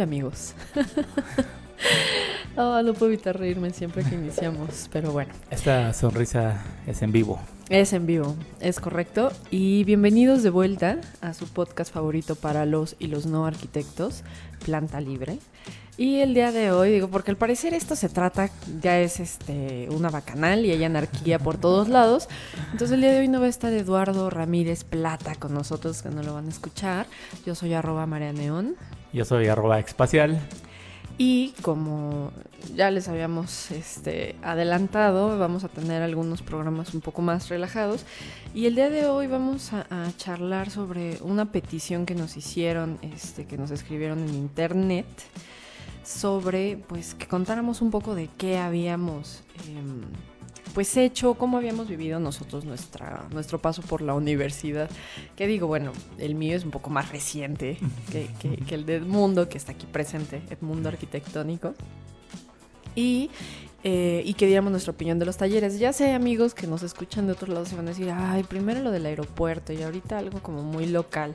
[0.00, 0.54] Hola amigos.
[2.56, 5.30] oh, no puedo evitar reírme siempre que iniciamos, pero bueno.
[5.50, 7.38] Esta sonrisa es en vivo.
[7.68, 9.30] Es en vivo, es correcto.
[9.50, 14.22] Y bienvenidos de vuelta a su podcast favorito para los y los no arquitectos,
[14.64, 15.38] Planta Libre.
[15.98, 18.48] Y el día de hoy, digo, porque al parecer esto se trata,
[18.80, 22.26] ya es este una bacanal y hay anarquía por todos lados.
[22.72, 26.08] Entonces el día de hoy no va a estar Eduardo Ramírez Plata con nosotros, que
[26.08, 27.06] no lo van a escuchar.
[27.44, 28.76] Yo soy arroba María Neón.
[29.12, 30.40] Yo soy arroba espacial.
[31.18, 32.32] Y como
[32.74, 38.06] ya les habíamos este, adelantado, vamos a tener algunos programas un poco más relajados.
[38.54, 39.84] Y el día de hoy vamos a,
[40.16, 45.06] charlar sobre una petición que nos hicieron, este, que nos escribieron en internet,
[46.04, 49.82] sobre pues que contáramos un poco de qué habíamos eh,
[50.74, 54.90] pues hecho, cómo habíamos vivido nosotros nuestra, nuestro paso por la universidad.
[55.36, 57.78] Que digo, bueno, el mío es un poco más reciente
[58.10, 61.74] que, el de Edmundo, que está aquí presente, Edmundo Arquitectónico.
[62.94, 63.30] Y,
[63.84, 65.78] eh, y que diéramos nuestra opinión de los talleres.
[65.78, 68.80] Ya sé, amigos que nos escuchan de otros lados se van a decir, ay, primero
[68.80, 71.34] lo del aeropuerto y ahorita algo como muy local.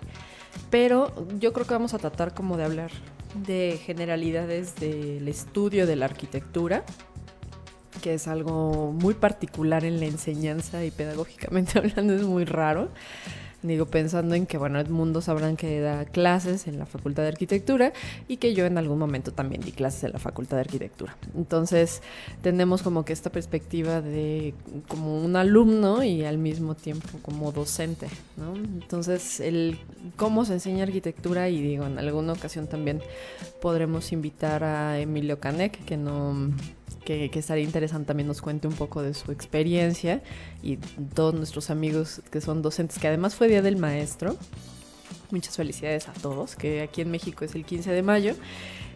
[0.69, 2.91] Pero yo creo que vamos a tratar como de hablar
[3.45, 6.85] de generalidades del estudio de la arquitectura
[8.01, 12.89] que es algo muy particular en la enseñanza y pedagógicamente hablando es muy raro.
[13.65, 17.93] Digo, pensando en que, bueno, Edmundo sabrán que da clases en la Facultad de Arquitectura
[18.27, 21.17] y que yo en algún momento también di clases en la Facultad de Arquitectura.
[21.35, 22.01] Entonces,
[22.43, 24.53] tenemos como que esta perspectiva de
[24.87, 28.55] como un alumno y al mismo tiempo como docente, ¿no?
[28.55, 29.79] Entonces, el
[30.15, 33.01] cómo se enseña arquitectura y digo, en alguna ocasión también
[33.61, 36.51] podremos invitar a Emilio Canek, que no
[37.05, 40.21] que, estaría interesante también nos cuente un poco de su experiencia
[40.61, 44.35] y todos nuestros amigos que son docentes, que además fue Día del Maestro.
[45.31, 48.35] Muchas felicidades a todos, que aquí en México es el 15 de mayo.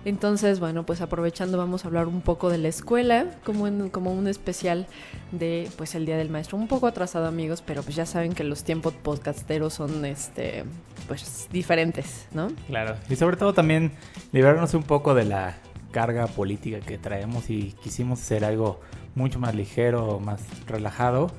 [0.06, 4.14] Entonces, bueno, pues aprovechando vamos a hablar un poco de la escuela, como, en, como
[4.14, 4.88] un especial
[5.32, 6.58] de pues el Día del Maestro.
[6.58, 10.64] Un poco atrasado, amigos, pero pues ya saben que los tiempos podcasteros son este
[11.08, 12.48] pues diferentes, ¿no?
[12.68, 12.96] Claro.
[13.10, 13.92] Y sobre todo también
[14.32, 15.58] liberarnos un poco de la
[15.92, 18.80] carga política que traemos y quisimos hacer algo
[19.16, 21.32] mucho más ligero, más relajado.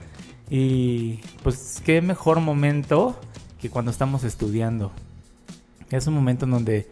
[0.48, 3.18] Y pues qué mejor momento
[3.60, 4.92] que cuando estamos estudiando.
[5.90, 6.88] Es un momento en donde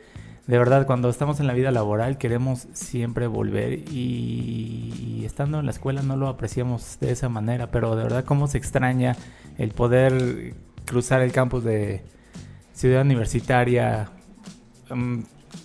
[0.47, 5.67] de verdad cuando estamos en la vida laboral queremos siempre volver y, y estando en
[5.67, 9.15] la escuela no lo apreciamos de esa manera, pero de verdad cómo se extraña
[9.59, 10.55] el poder
[10.87, 12.03] cruzar el campus de
[12.73, 14.09] Ciudad Universitaria.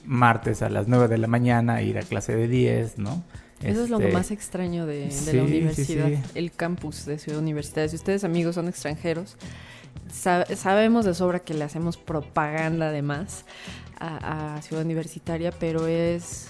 [0.05, 3.23] Martes a las 9 de la mañana, ir a clase de 10, ¿no?
[3.61, 3.83] Eso este...
[3.83, 6.31] es lo más extraño de, de sí, la universidad, sí, sí.
[6.35, 7.87] el campus de Ciudad Universitaria.
[7.89, 9.37] Si ustedes amigos son extranjeros,
[10.11, 13.45] sab sabemos de sobra que le hacemos propaganda además
[13.99, 16.49] a, a Ciudad Universitaria, pero es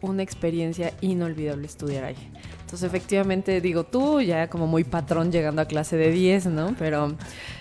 [0.00, 2.16] una experiencia inolvidable estudiar ahí.
[2.62, 6.74] Entonces, efectivamente, digo, tú ya como muy patrón llegando a clase de 10, ¿no?
[6.78, 7.14] Pero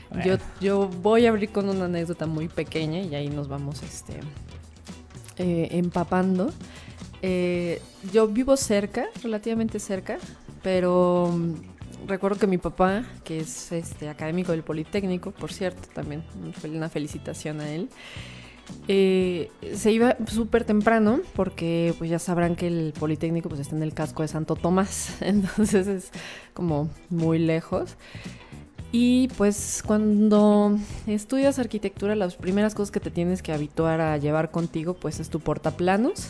[0.09, 0.25] bueno.
[0.25, 4.13] yo, yo voy a abrir con una anécdota muy pequeña y ahí nos vamos este,
[5.37, 6.51] eh, empapando.
[7.21, 7.81] Eh,
[8.13, 10.17] yo vivo cerca, relativamente cerca,
[10.61, 11.55] pero um,
[12.07, 16.23] recuerdo que mi papá, que es este académico del Politécnico, por cierto, también
[16.63, 17.89] una felicitación a él,
[18.87, 23.83] eh, se iba súper temprano porque pues ya sabrán que el Politécnico pues está en
[23.83, 26.11] el casco de Santo Tomás, entonces es
[26.53, 27.95] como muy lejos.
[28.97, 34.51] Y pues cuando estudias arquitectura, las primeras cosas que te tienes que habituar a llevar
[34.51, 36.29] contigo, pues es tu portaplanos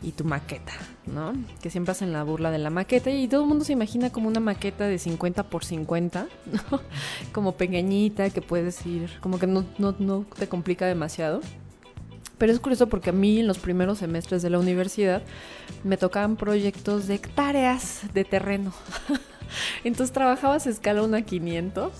[0.00, 0.72] y tu maqueta,
[1.04, 1.34] ¿no?
[1.60, 4.28] Que siempre hacen la burla de la maqueta y todo el mundo se imagina como
[4.28, 6.26] una maqueta de 50 por 50,
[6.70, 6.80] ¿no?
[7.32, 11.42] Como pequeñita, que puedes ir, como que no, no, no te complica demasiado.
[12.38, 15.20] Pero es curioso porque a mí en los primeros semestres de la universidad
[15.84, 18.72] me tocaban proyectos de hectáreas de terreno.
[19.84, 21.92] Entonces trabajabas escala 1 a 500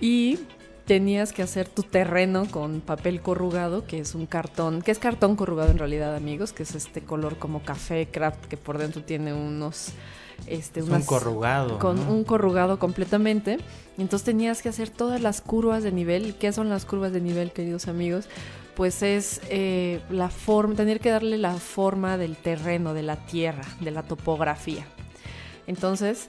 [0.00, 0.38] y
[0.86, 5.36] tenías que hacer tu terreno con papel corrugado, que es un cartón, que es cartón
[5.36, 9.32] corrugado en realidad, amigos, que es este color como café craft que por dentro tiene
[9.32, 9.90] unos
[10.48, 11.78] este, Es unas- un corrugado.
[11.78, 12.12] con ¿no?
[12.12, 13.58] un corrugado completamente.
[13.96, 16.34] Entonces tenías que hacer todas las curvas de nivel.
[16.34, 18.24] ¿Qué son las curvas de nivel, queridos amigos?
[18.74, 23.62] Pues es eh, la forma, tener que darle la forma del terreno, de la tierra,
[23.80, 24.84] de la topografía.
[25.68, 26.28] Entonces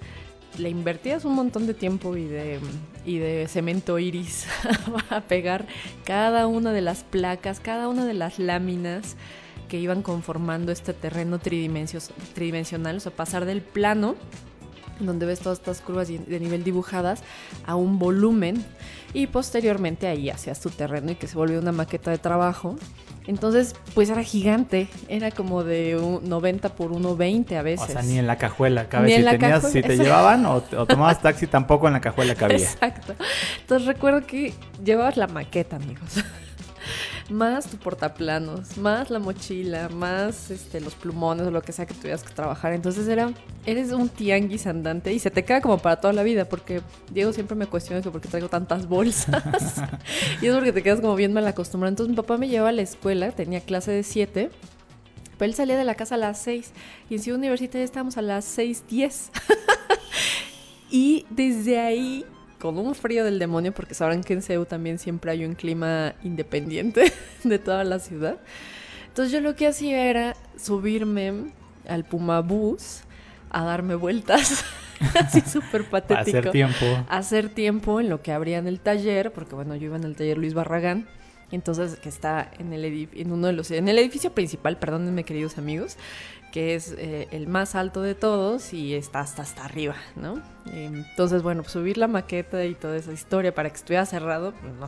[0.58, 2.60] le invertías un montón de tiempo y de,
[3.06, 4.46] y de cemento iris
[5.10, 5.66] a pegar
[6.04, 9.16] cada una de las placas, cada una de las láminas
[9.68, 14.16] que iban conformando este terreno tridimensional, o sea, pasar del plano
[15.00, 17.24] donde ves todas estas curvas de nivel dibujadas
[17.66, 18.64] a un volumen
[19.14, 22.76] y posteriormente ahí hacías tu terreno y que se volvió una maqueta de trabajo.
[23.26, 27.90] Entonces, pues era gigante, era como de un 90 por 1,20 a veces.
[27.90, 29.08] O sea, ni en la cajuela cabe.
[29.08, 30.04] Ni si, la tenías, cajuela, si te exacto.
[30.04, 32.58] llevaban o, o tomabas taxi, tampoco en la cajuela cabía.
[32.58, 33.16] Exacto.
[33.62, 34.54] Entonces recuerdo que
[34.84, 36.24] llevabas la maqueta, amigos.
[37.30, 41.94] Más tu portaplanos, más la mochila, más este, los plumones o lo que sea que
[41.94, 42.74] tuvieras que trabajar.
[42.74, 43.32] Entonces era,
[43.66, 46.82] eres un tianguis andante y se te queda como para toda la vida, porque
[47.12, 49.82] Diego siempre me cuestiona que por qué traigo tantas bolsas.
[50.42, 51.90] y es porque te quedas como bien mal acostumbrado.
[51.90, 54.50] Entonces mi papá me llevaba a la escuela, tenía clase de 7.
[55.38, 56.72] Pero él salía de la casa a las 6
[57.10, 59.32] y en Ciudad Universitaria estábamos a las 6.10.
[60.94, 62.24] Y desde ahí,
[62.64, 66.16] con un frío del demonio, porque sabrán que en CEU también siempre hay un clima
[66.24, 67.12] independiente
[67.44, 68.38] de toda la ciudad.
[69.10, 71.52] Entonces yo lo que hacía era subirme
[71.90, 73.02] al Puma Bus
[73.50, 74.64] a darme vueltas,
[75.20, 76.38] así súper patético.
[76.38, 76.86] hacer tiempo.
[77.10, 80.38] Hacer tiempo en lo que abrían el taller, porque bueno, yo iba en el taller
[80.38, 81.06] Luis Barragán,
[81.52, 85.58] entonces que está en el en uno de los en el edificio principal, perdónenme queridos
[85.58, 85.98] amigos,
[86.54, 90.40] que es eh, el más alto de todos y está hasta hasta arriba, ¿no?
[90.72, 94.72] Entonces, bueno, pues subir la maqueta y toda esa historia para que estuviera cerrado, pues
[94.76, 94.88] no.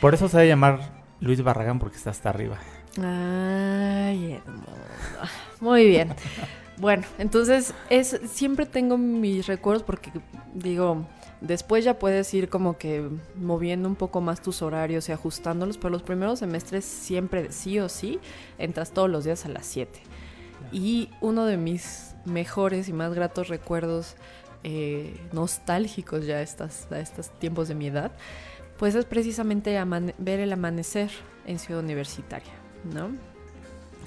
[0.00, 0.78] Por eso se debe llamar
[1.18, 2.60] Luis Barragán porque está hasta arriba.
[3.02, 5.32] Ay, hermosa.
[5.60, 6.14] Muy bien.
[6.76, 10.12] Bueno, entonces es siempre tengo mis recuerdos porque
[10.54, 11.04] digo,
[11.40, 15.90] después ya puedes ir como que moviendo un poco más tus horarios y ajustándolos, pero
[15.90, 18.20] los primeros semestres siempre sí o sí
[18.56, 20.13] entras todos los días a las 7.
[20.74, 24.16] Y uno de mis mejores y más gratos recuerdos
[24.64, 28.10] eh, nostálgicos ya a, estas, a estos tiempos de mi edad,
[28.76, 29.78] pues es precisamente
[30.18, 31.10] ver el amanecer
[31.46, 32.52] en Ciudad Universitaria,
[32.92, 33.10] ¿no?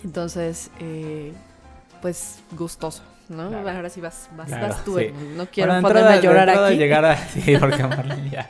[0.04, 1.32] Entonces, eh,
[2.02, 3.50] pues gustoso, ¿no?
[3.50, 3.70] Claro.
[3.70, 5.08] Ahora sí vas, vas, Claro, vas tú, sí.
[5.36, 6.78] No quiero Bueno, ponerme a entrada- llorar aquí.
[6.78, 7.18] Llegar a...
[7.28, 8.50] Sí, porque Marlene ya,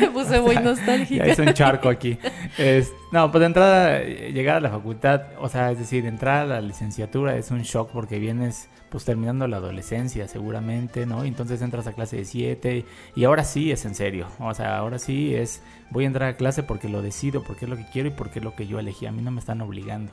[0.00, 1.24] Me puse muy ya nostálgica.
[1.24, 2.18] es un charco aquí.
[2.58, 6.42] Es- no, pues de entrada, eh, llegar a la facultad, o sea, es decir, entrar
[6.42, 11.24] a la licenciatura es un shock porque vienes pues terminando la adolescencia seguramente, ¿no?
[11.24, 12.84] Y entonces entras a clase de 7
[13.16, 16.36] y ahora sí es en serio, o sea, ahora sí es, voy a entrar a
[16.36, 18.78] clase porque lo decido, porque es lo que quiero y porque es lo que yo
[18.78, 20.12] elegí, a mí no me están obligando,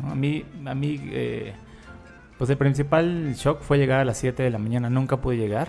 [0.00, 0.10] ¿no?
[0.10, 1.52] A mí, a mí, eh,
[2.38, 5.68] pues el principal shock fue llegar a las 7 de la mañana, nunca pude llegar,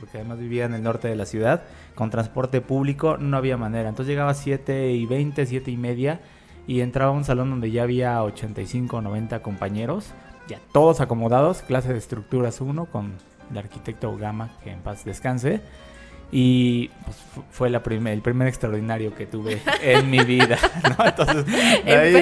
[0.00, 1.64] porque además vivía en el norte de la ciudad,
[1.94, 3.88] con transporte público no había manera.
[3.88, 6.20] Entonces llegaba a 7 y 20, 7 y media
[6.66, 10.12] y entraba a un salón donde ya había 85 o 90 compañeros,
[10.48, 13.14] ya todos acomodados, clase de estructuras 1 con
[13.50, 15.60] el arquitecto Gama, que en paz descanse.
[16.32, 20.58] Y pues, fu- fue la primer, el primer extraordinario que tuve en mi vida,
[20.98, 21.04] ¿no?
[21.06, 21.44] Entonces,
[21.94, 22.12] ahí-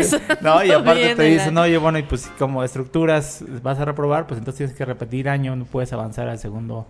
[0.43, 4.39] no, y aparte te dicen, oye, bueno, y pues como estructuras vas a reprobar, pues
[4.39, 6.87] entonces tienes que repetir año, no puedes avanzar al segundo,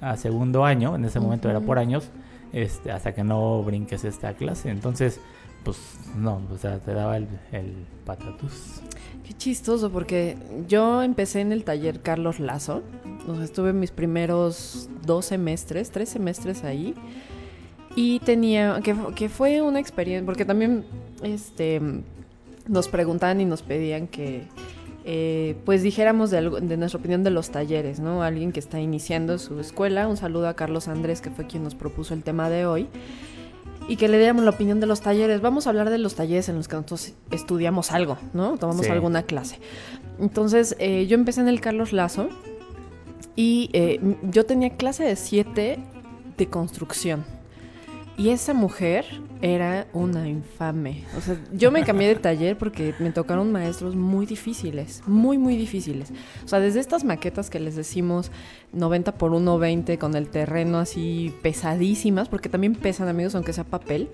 [0.00, 2.08] a segundo año, en ese momento era por años,
[2.52, 4.70] este, hasta que no brinques esta clase.
[4.70, 5.20] Entonces,
[5.64, 5.78] pues
[6.16, 7.72] no, o sea, te daba el, el
[8.04, 8.80] patatús.
[9.28, 12.82] Qué chistoso, porque yo empecé en el taller Carlos Lazo.
[13.28, 16.94] O estuve mis primeros dos semestres, tres semestres ahí.
[17.94, 20.86] Y tenía, que, que fue una experiencia, porque también
[21.22, 21.78] este,
[22.66, 24.44] nos preguntaban y nos pedían que
[25.04, 28.22] eh, pues dijéramos de, algo- de nuestra opinión de los talleres, ¿no?
[28.22, 30.08] Alguien que está iniciando su escuela.
[30.08, 32.88] Un saludo a Carlos Andrés, que fue quien nos propuso el tema de hoy.
[33.88, 35.40] Y que le diéramos la opinión de los talleres.
[35.40, 38.58] Vamos a hablar de los talleres en los que nosotros estudiamos algo, ¿no?
[38.58, 38.92] Tomamos Sí.
[38.92, 39.58] alguna clase.
[40.20, 42.28] Entonces, eh, yo empecé en el Carlos Lazo
[43.34, 43.98] y eh,
[44.30, 45.78] yo tenía clase de 7
[46.36, 47.24] de construcción.
[48.18, 49.04] Y esa mujer
[49.42, 51.04] era una infame.
[51.16, 55.56] O sea, yo me cambié de taller porque me tocaron maestros muy difíciles, muy, muy
[55.56, 56.10] difíciles.
[56.44, 58.32] O sea, desde estas maquetas que les decimos
[58.72, 64.08] 90 por 1,20 con el terreno así pesadísimas, porque también pesan amigos, aunque sea papel.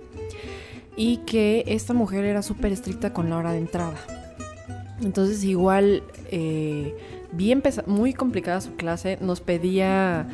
[0.97, 3.97] Y que esta mujer era súper estricta con la hora de entrada.
[5.03, 6.95] Entonces igual, eh,
[7.33, 10.29] bien pesa- muy complicada su clase, nos pedía,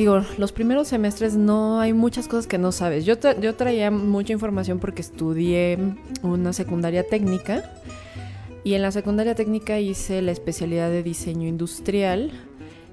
[0.00, 3.04] digo, los primeros semestres no hay muchas cosas que no sabes.
[3.04, 5.78] Yo, tra- yo traía mucha información porque estudié
[6.22, 7.70] una secundaria técnica
[8.64, 12.30] y en la secundaria técnica hice la especialidad de diseño industrial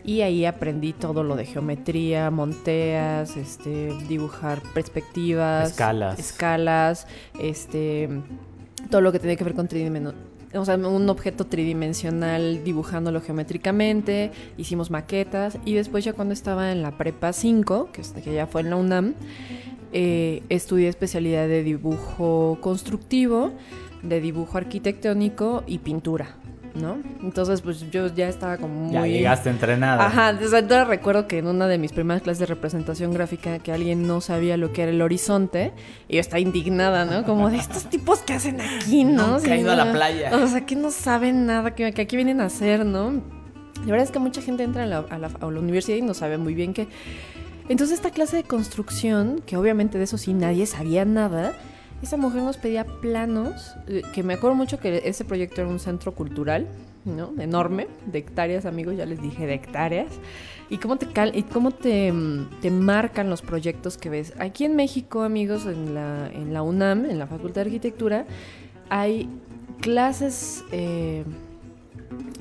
[0.04, 6.20] y ahí aprendí todo lo de geometría, monteas, este, dibujar perspectivas, Escalas.
[6.20, 7.08] escalas,
[7.40, 8.10] este,
[8.90, 10.16] todo lo que tiene que ver con tridimensional.
[10.58, 16.82] O sea, un objeto tridimensional dibujándolo geométricamente, hicimos maquetas y después ya cuando estaba en
[16.82, 19.14] la prepa 5, que, ya fue en la UNAM,
[19.94, 23.52] eh, estudié especialidad de dibujo constructivo,
[24.04, 26.36] de dibujo arquitectónico y pintura,
[26.82, 26.98] ¿no?
[27.22, 28.94] Entonces, pues yo ya estaba como muy...
[28.94, 30.06] Ya llegaste entrenada.
[30.06, 33.72] Ajá, desde entonces recuerdo que en una de mis primeras clases de representación gráfica que
[33.72, 35.74] alguien no sabía lo que era el horizonte
[36.08, 37.26] y yo estaba indignada, ¿no?
[37.26, 39.38] Como de estos tipos que hacen aquí, ¿no?
[39.40, 40.32] Nunca he ido a la no- playa.
[40.36, 43.12] O sea, que no saben nada, que, que aquí vienen a hacer, ¿no?
[43.82, 46.02] La verdad es que mucha gente entra a la, a la- a la universidad y
[46.02, 46.88] no sabe muy bien qué.
[47.70, 51.54] Entonces esta clase de construcción, que obviamente de eso sí nadie sabía nada,
[52.02, 55.80] esa mujer nos pedía planos, eh, que me acuerdo mucho que ese proyecto era un
[55.80, 56.68] centro cultural,
[57.06, 57.32] ¿no?
[57.40, 60.08] Enorme, de hectáreas, amigos, ya les dije, de hectáreas.
[60.70, 64.34] Y cómo te, cal- y cómo te, mm, te marcan los proyectos que ves.
[64.40, 68.26] Aquí en México, amigos, en la, en la UNAM, en la Facultad de Arquitectura,
[68.90, 69.30] hay
[69.82, 70.64] clases...
[70.72, 71.24] eh,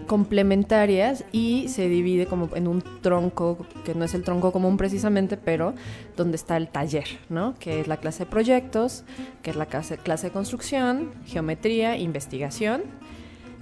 [0.06, 5.36] complementarias y se divide como en un tronco que no es el tronco común precisamente,
[5.36, 5.74] pero
[6.16, 7.54] donde está el taller, ¿no?
[7.58, 9.04] Que es la clase de proyectos,
[9.42, 12.82] que es la clase, clase de construcción, geometría, investigación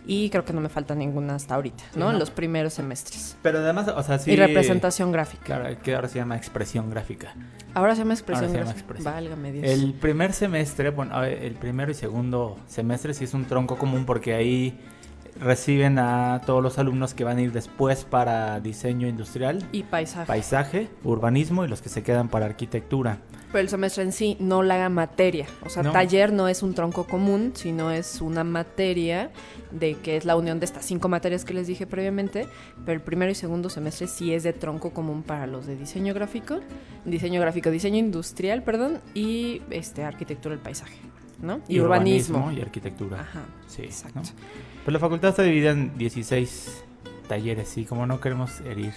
[0.07, 2.09] y creo que no me falta ninguna hasta ahorita, ¿no?
[2.09, 3.39] Sí, En los primeros semestres.
[3.41, 4.33] Pero además, o sea, sí.
[4.33, 5.45] Y representación gráfica.
[5.45, 7.35] Claro, que ahora se llama expresión gráfica.
[7.73, 8.93] Ahora se llama expresión Ahora se llama gráfica.
[8.93, 9.15] expresión.
[9.15, 9.65] Válgame Dios.
[9.67, 14.35] El primer semestre, bueno, el primero y segundo semestre sí es un tronco común porque
[14.35, 14.79] ahí
[15.41, 20.27] reciben a todos los alumnos que van a ir después para diseño industrial, Y paisaje.
[20.27, 23.19] paisaje, urbanismo y los que se quedan para arquitectura.
[23.53, 25.47] Pero el semestre en sí no la materia.
[25.65, 25.93] O sea, No.
[25.93, 29.31] taller no es un tronco común, sino es una materia
[29.71, 32.49] de que es la unión de estas cinco materias que les dije previamente.
[32.85, 36.15] Pero el primero y segundo semestre sí es de tronco común para los de diseño
[36.15, 36.59] gráfico,
[37.05, 40.97] diseño gráfico, diseño industrial, perdón, y este arquitectura del paisaje,
[41.41, 41.61] ¿no?
[41.69, 42.51] Y, urbanismo.
[42.51, 43.21] y arquitectura.
[43.21, 43.43] Ajá.
[43.69, 44.19] Sí, exacto.
[44.19, 44.27] ¿no?
[44.85, 46.85] Pues la facultad está dividida en 16
[47.27, 48.93] talleres y como no queremos herir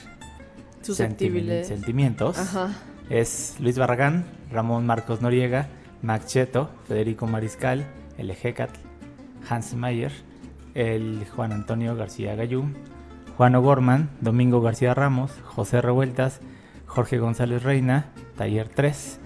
[0.81, 2.73] sentimientos, Ajá.
[3.09, 5.69] es Luis Barragán, Ramón Marcos Noriega,
[6.01, 7.85] Max Cheto, Federico Mariscal,
[8.17, 8.77] el Ejecatl,
[9.49, 10.11] Hans Mayer,
[10.73, 12.65] el Juan Antonio García Gayú,
[13.37, 16.41] Juan O'Gorman, Domingo García Ramos, José Revueltas,
[16.85, 19.21] Jorge González Reina, Taller 3,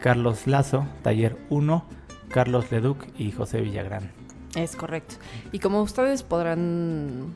[0.00, 1.84] Carlos Lazo, Taller 1,
[2.28, 4.25] Carlos Leduc y José Villagrán.
[4.56, 5.14] Es correcto.
[5.52, 7.26] Y como ustedes podrán,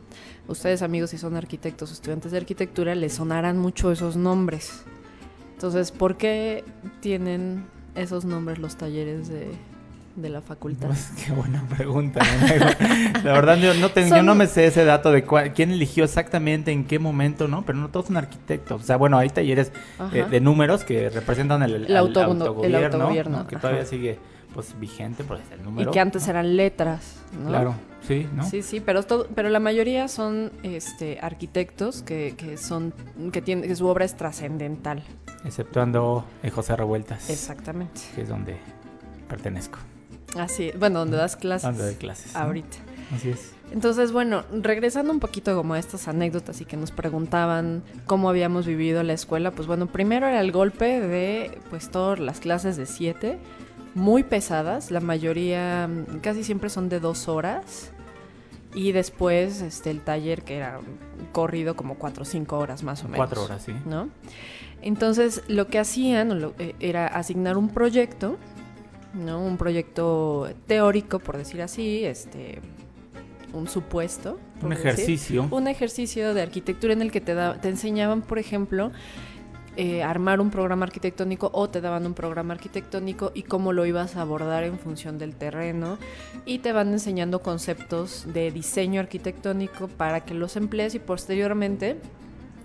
[0.48, 4.82] ustedes amigos si son arquitectos o estudiantes de arquitectura, les sonarán mucho esos nombres.
[5.54, 6.64] Entonces, ¿por qué
[7.00, 9.48] tienen esos nombres los talleres de,
[10.16, 10.86] de la facultad?
[10.88, 12.20] Pues, qué buena pregunta.
[12.24, 13.20] ¿no?
[13.24, 15.70] La verdad, yo no, te- yo Son- no me sé ese dato de cuál- quién
[15.72, 17.66] eligió exactamente en qué momento, ¿no?
[17.66, 18.80] Pero no todos son arquitectos.
[18.80, 19.70] O sea, bueno, hay talleres
[20.14, 23.46] eh, de números que representan el, El al autogono- el autogobierno, autogobierno, ¿no?
[23.46, 23.60] que ajá.
[23.60, 24.18] todavía sigue
[24.54, 25.90] pues vigente, pues el y número.
[25.90, 27.48] que antes eran letras, ¿no?
[27.48, 27.74] Claro,
[28.06, 28.44] sí, ¿no?
[28.44, 32.92] Sí, sí, pero todo, pero la mayoría son este arquitectos que, que son
[33.32, 35.02] que tienen que su obra es trascendental.
[35.44, 38.00] Exceptuando José Revueltas, Exactamente.
[38.14, 38.56] que es donde
[39.28, 39.78] pertenezco,
[40.38, 42.34] Así, bueno, donde das clases donde doy clases.
[42.34, 42.40] ¿no?
[42.40, 42.76] ahorita.
[43.14, 43.52] Así es.
[43.72, 48.66] Entonces, bueno, regresando un poquito como a estas anécdotas y que nos preguntaban cómo habíamos
[48.66, 52.86] vivido la escuela, pues bueno, primero era el golpe de pues todas las clases de
[52.86, 53.38] siete,
[53.94, 57.90] muy pesadas, la mayoría mm, casi siempre son de dos horas.
[58.72, 60.78] Y después este el taller que era
[61.32, 63.16] corrido como cuatro o cinco horas más o menos.
[63.16, 63.72] Cuatro horas, sí.
[63.84, 64.08] ¿no?
[64.80, 68.36] Entonces, lo que hacían lo- eh, era asignar un proyecto,
[69.12, 69.44] ¿no?
[69.44, 72.60] Un proyecto teórico, por decir así, este,
[73.52, 74.38] un supuesto.
[74.62, 74.86] Un decir.
[74.86, 75.48] ejercicio.
[75.50, 78.92] Un ejercicio de arquitectura en el que te, da- te enseñaban, por ejemplo,
[79.76, 84.16] eh, armar un programa arquitectónico o te daban un programa arquitectónico y cómo lo ibas
[84.16, 85.98] a abordar en función del terreno
[86.44, 91.98] y te van enseñando conceptos de diseño arquitectónico para que los emplees y posteriormente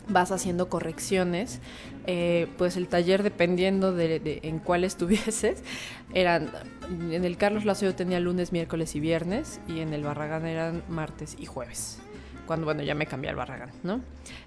[0.08, 1.60] vas haciendo correcciones.
[2.08, 5.64] Eh, pues el taller, dependiendo de, en cuál estuvieses,
[6.14, 6.52] eran.
[6.90, 10.84] En el Carlos Lazo yo tenía lunes, miércoles y viernes, y en el Barragán eran
[10.88, 12.00] martes y jueves.
[12.46, 14.02] Cuando, bueno, ya me cambié al Barragán, ¿no?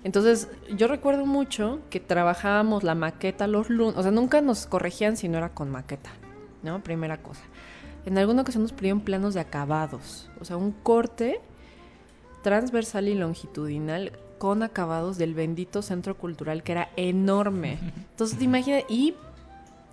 [0.05, 5.17] Entonces, yo recuerdo mucho que trabajábamos la maqueta los lunes, o sea, nunca nos corregían
[5.17, 6.11] si no era con maqueta,
[6.63, 6.83] ¿no?
[6.83, 7.43] Primera cosa.
[8.07, 11.41] En alguna ocasión nos pidieron planos de acabados, o sea, un corte
[12.43, 17.79] transversal y longitudinal con acabados del bendito centro cultural que era enorme.
[18.11, 19.15] Entonces, te imaginas, y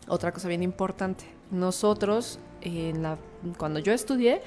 [0.08, 3.18] otra cosa bien importante, nosotros, en la,
[3.58, 4.42] cuando yo estudié,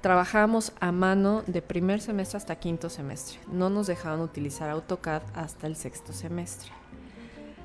[0.00, 3.38] trabajábamos a mano de primer semestre hasta quinto semestre.
[3.50, 6.70] No nos dejaban utilizar AutoCAD hasta el sexto semestre.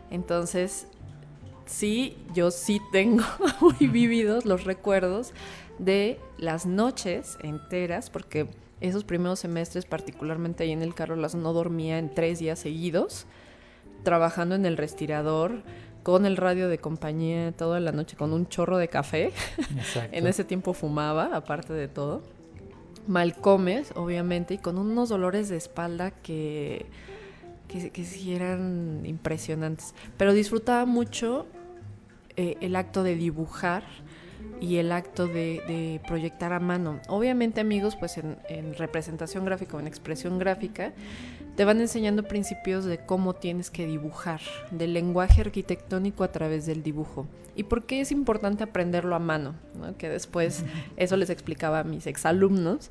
[0.09, 0.87] Entonces,
[1.65, 3.23] sí, yo sí tengo
[3.61, 5.33] muy vividos los recuerdos
[5.79, 8.47] de las noches enteras, porque
[8.81, 13.25] esos primeros semestres, particularmente ahí en el carro, las no dormía en tres días seguidos,
[14.03, 15.63] trabajando en el respirador,
[16.03, 19.31] con el radio de compañía toda la noche, con un chorro de café.
[20.11, 22.21] en ese tiempo fumaba, aparte de todo.
[23.07, 26.85] Mal comes, obviamente, y con unos dolores de espalda que,
[27.67, 29.95] que, que sí eran impresionantes.
[30.17, 31.47] Pero disfrutaba mucho
[32.35, 33.83] eh, el acto de dibujar
[34.59, 36.99] y el acto de, proyectar a mano.
[37.07, 38.37] Obviamente amigos, pues en,
[38.75, 40.93] representación gráfica o en expresión gráfica,
[41.55, 44.41] te van enseñando principios de cómo tienes que dibujar,
[44.71, 47.27] del lenguaje arquitectónico a través del dibujo.
[47.55, 49.53] ¿Y por qué es importante aprenderlo a mano?
[49.97, 50.63] Que después
[50.97, 52.89] eso les explicaba a mis exalumnos.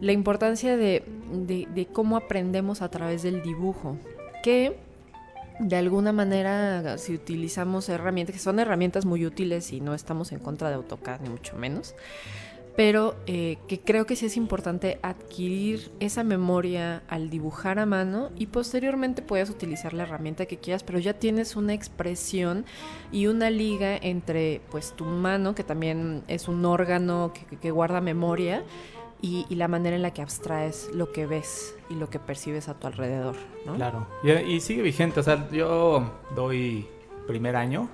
[0.00, 1.04] La importancia de,
[1.46, 3.96] de cómo aprendemos a través del dibujo.
[4.42, 4.76] Que
[5.58, 10.38] de alguna manera, si utilizamos herramientas, que son herramientas muy útiles y no estamos en
[10.38, 11.94] contra de AutoCAD, ni mucho menos,
[12.76, 18.30] pero eh, que creo que sí es importante adquirir esa memoria al dibujar a mano
[18.36, 22.64] y posteriormente puedes utilizar la herramienta que quieras, pero ya tienes una expresión
[23.10, 28.62] y una liga entre pues tu mano, que también es un órgano que guarda memoria,
[29.22, 32.74] y, la manera en la que abstraes lo que ves y lo que percibes a
[32.74, 33.36] tu alrededor.
[33.76, 36.86] Claro, y, sigue vigente, o sea, yo doy
[37.26, 37.88] primer año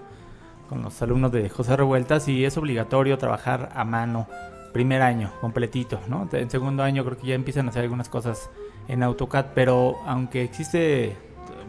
[0.69, 4.27] con los alumnos de José Revueltas y es obligatorio trabajar a mano
[4.73, 6.29] primer año completito, ¿no?
[6.33, 8.51] En segundo año creo que ya empiezan a hacer algunas cosas
[8.89, 11.17] en AutoCAD, pero aunque existe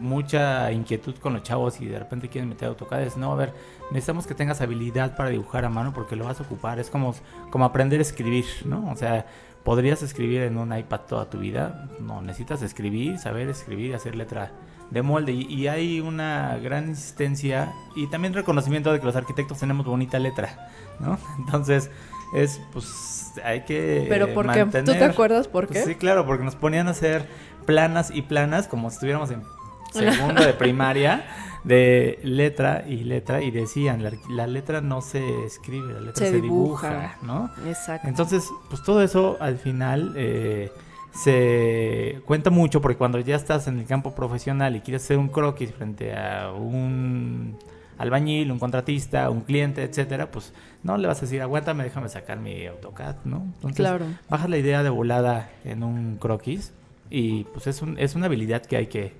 [0.00, 3.52] mucha inquietud con los chavos y de repente quieren meter AutoCAD, es no, a ver,
[3.90, 7.14] necesitamos que tengas habilidad para dibujar a mano porque lo vas a ocupar, es como,
[7.50, 8.90] como aprender a escribir, ¿no?
[8.90, 9.26] O sea,
[9.64, 14.52] podrías escribir en un iPad toda tu vida, no, necesitas escribir, saber escribir, hacer letra
[14.90, 19.86] de molde y, hay una gran insistencia y también reconocimiento de que los arquitectos tenemos
[19.86, 20.70] bonita letra,
[21.00, 21.18] ¿no?
[21.38, 21.90] Entonces,
[22.34, 24.64] es pues hay que Pero ¿por qué?
[24.64, 25.92] ¿Tú te acuerdas por pues qué?
[25.92, 27.26] sí, claro, porque nos ponían a hacer
[27.64, 29.42] planas y planas como si estuviéramos en
[29.92, 31.24] segundo de primaria
[31.64, 37.16] de letra y letra y decían, la, letra no se escribe, la letra se, dibuja.
[37.22, 37.50] ¿no?
[37.66, 38.06] Exacto.
[38.06, 40.70] Entonces, pues todo eso al final eh,
[41.14, 45.28] se cuenta mucho porque cuando ya estás en el campo profesional y quieres hacer un
[45.28, 47.56] croquis frente a un
[47.96, 50.52] albañil, un contratista, un cliente, etcétera, pues
[50.84, 53.46] no le vas a decir, aguántame, déjame sacar mi AutoCAD, ¿no?
[53.54, 54.06] Entonces, claro.
[54.28, 56.72] bajas la idea de volada en un croquis
[57.10, 59.12] y pues es, un, es una habilidad que hay que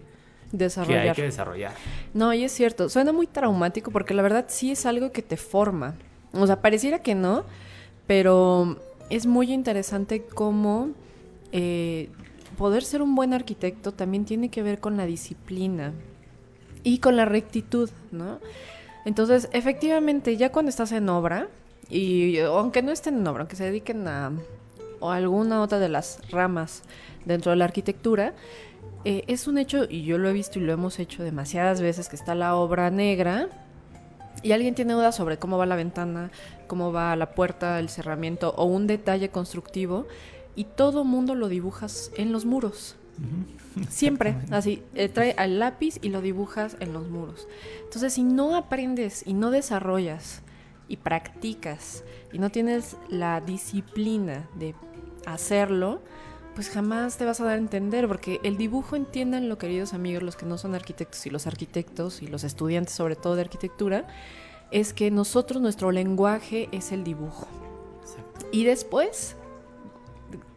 [0.52, 1.02] desarrollar.
[1.02, 1.72] Que hay que desarrollar.
[2.12, 5.38] No, y es cierto, suena muy traumático porque la verdad sí es algo que te
[5.38, 5.94] forma.
[6.32, 7.44] O sea, pareciera que no,
[8.06, 10.90] pero es muy interesante cómo
[11.52, 12.10] eh,
[12.58, 15.92] poder ser un buen arquitecto también tiene que ver con la disciplina
[16.82, 18.38] y con la rectitud, ¿no?
[19.04, 21.48] Entonces, efectivamente, ya cuando estás en obra,
[21.90, 24.32] y aunque no estén en obra, aunque se dediquen a
[25.00, 26.82] alguna otra de las ramas
[27.24, 28.34] dentro de la arquitectura,
[29.04, 32.08] eh, es un hecho, y yo lo he visto y lo hemos hecho demasiadas veces,
[32.08, 33.48] que está la obra negra
[34.42, 36.30] y alguien tiene dudas sobre cómo va la ventana,
[36.66, 40.06] cómo va la puerta, el cerramiento o un detalle constructivo
[40.56, 42.96] y todo mundo lo dibujas en los muros.
[43.88, 47.48] Siempre, así, eh, trae al lápiz y lo dibujas en los muros.
[47.84, 50.42] Entonces, si no aprendes y no desarrollas
[50.88, 54.74] y practicas y no tienes la disciplina de
[55.26, 56.02] hacerlo,
[56.54, 60.22] pues jamás te vas a dar a entender, porque el dibujo, entiendan lo queridos amigos,
[60.22, 64.06] los que no son arquitectos y los arquitectos y los estudiantes sobre todo de arquitectura,
[64.70, 67.48] es que nosotros, nuestro lenguaje es el dibujo.
[68.52, 69.36] Y después,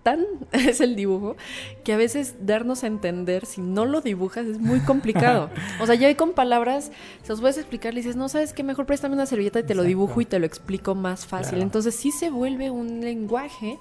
[0.07, 1.35] tan es el dibujo,
[1.83, 5.49] que a veces darnos a entender si no lo dibujas es muy complicado.
[5.81, 6.93] o sea, ya hay con palabras,
[7.23, 9.75] se los puedes explicar, le dices, no sabes qué, mejor préstame una servilleta y te
[9.75, 11.61] lo dibujo y te lo explico más fácil.
[11.61, 13.77] Entonces sí se vuelve un lenguaje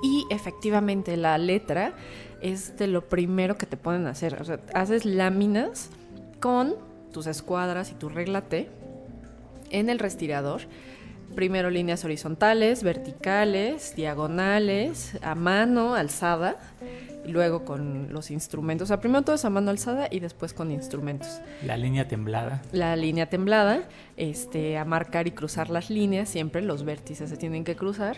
[0.00, 1.94] y efectivamente la letra
[2.40, 4.40] es de lo primero que te ponen a hacer.
[4.40, 5.90] O sea, haces láminas
[6.38, 6.76] con
[7.12, 8.68] tus escuadras y tu regla T
[9.70, 10.60] en el respirador.
[11.34, 16.56] Primero líneas horizontales, verticales, diagonales, a mano, alzada,
[17.24, 18.86] y luego con los instrumentos.
[18.86, 21.40] O sea, primero todo es a mano alzada y después con instrumentos.
[21.64, 22.62] La línea temblada.
[22.72, 23.84] La línea temblada,
[24.16, 28.16] este, a marcar y cruzar las líneas, siempre los vértices se tienen que cruzar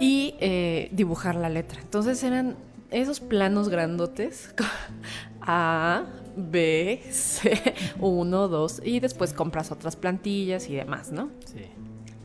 [0.00, 1.80] y eh, dibujar la letra.
[1.80, 2.56] Entonces eran
[2.90, 4.54] esos planos grandotes,
[5.40, 6.04] A,
[6.36, 11.30] B, C, 1, 2, y después compras otras plantillas y demás, ¿no?
[11.44, 11.66] Sí.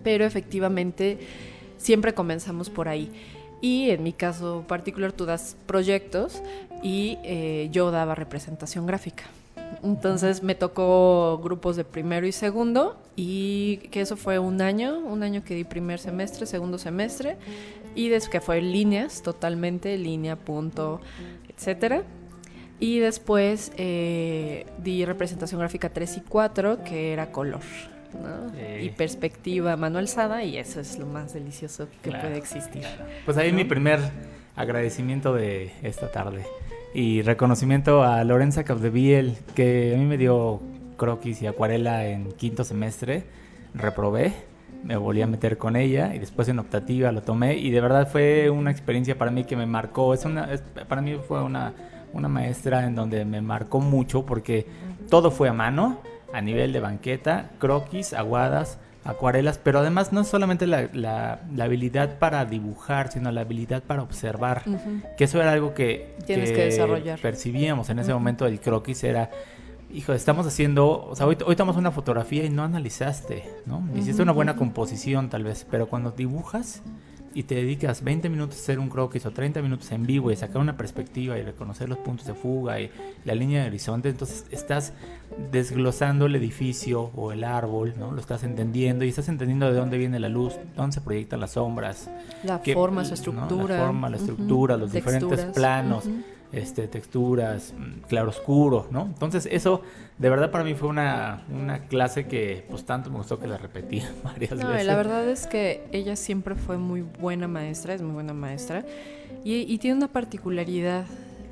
[0.03, 1.19] Pero efectivamente
[1.77, 3.11] siempre comenzamos por ahí.
[3.61, 6.41] Y en mi caso particular tú das proyectos
[6.81, 9.25] y eh, yo daba representación gráfica.
[9.83, 15.23] Entonces me tocó grupos de primero y segundo y que eso fue un año, un
[15.23, 17.37] año que di primer semestre, segundo semestre
[17.95, 21.01] y después que fue líneas totalmente, línea, punto,
[21.49, 22.03] etcétera.
[22.79, 27.61] Y después eh, di representación gráfica 3 y 4, que era color.
[28.81, 32.83] Y perspectiva mano alzada, y eso es lo más delicioso que puede existir.
[33.25, 33.99] Pues ahí mi primer
[34.55, 36.45] agradecimiento de esta tarde.
[36.93, 40.61] Y reconocimiento a Lorenza Capdeviel, que a mí me dio
[40.97, 43.23] croquis y acuarela en quinto semestre.
[43.73, 44.33] Reprobé,
[44.83, 48.09] me volví a meter con ella y después en optativa lo tomé y de verdad
[48.09, 50.13] fue una experiencia para mí que me marcó.
[50.13, 50.49] Es una,
[50.87, 51.73] para mí fue una,
[52.13, 54.65] una maestra en donde me marcó mucho porque
[55.09, 55.99] todo fue a mano,
[56.33, 62.45] a nivel de banqueta, croquis, aguadas, acuarelas, pero además no solamente la, la, habilidad para
[62.45, 64.63] dibujar, sino la habilidad para observar,
[65.17, 69.31] que eso era algo que, que, percibíamos en ese momento del croquis, era,
[69.91, 73.83] hijo, estamos haciendo, o sea, hoy, hoy tomas una fotografía y no analizaste, ¿no?
[73.95, 76.83] Hiciste una buena composición tal vez, pero cuando dibujas
[77.33, 80.35] y te dedicas 20 minutos a hacer un croquis o 30 minutos en vivo y
[80.35, 82.91] sacar una perspectiva y reconocer los puntos de fuga y
[83.25, 84.93] la línea de horizonte, entonces estás
[85.51, 88.11] desglosando el edificio o el árbol, ¿no?
[88.11, 91.51] Lo estás entendiendo y estás entendiendo de dónde viene la luz, dónde se proyectan las
[91.51, 92.09] sombras.
[92.43, 93.77] La forma, su estructura.
[93.77, 96.07] La forma, la estructura, los diferentes planos
[96.51, 99.03] este, texturas, mm, claroscuro, ¿no?
[99.05, 99.81] Entonces eso
[100.17, 103.57] de verdad para mí fue una, una clase que pues tanto me gustó que la
[103.57, 104.85] repetí varias no, veces.
[104.85, 108.85] La verdad es que ella siempre fue muy buena maestra, es muy buena maestra
[109.43, 111.05] y, y tiene una particularidad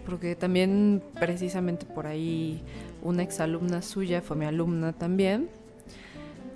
[0.06, 2.62] porque también precisamente por ahí
[3.02, 5.50] una exalumna suya fue mi alumna también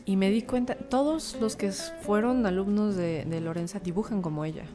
[0.06, 4.66] y me di cuenta, todos los que fueron alumnos de, de Lorenza dibujan como ella.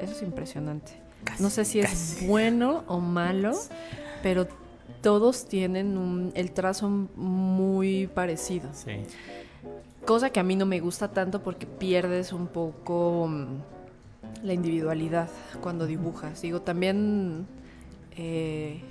[0.00, 1.03] Eso es impresionante
[1.38, 3.52] no sé si es bueno o malo,
[4.22, 4.46] pero
[5.00, 8.70] todos tienen el trazo muy parecido.
[10.04, 13.46] Cosa que a mí no me gusta tanto porque pierdes un poco mm,
[14.42, 15.30] la individualidad
[15.62, 16.42] cuando dibujas.
[16.42, 17.46] Digo, también
[18.16, 18.82] eh,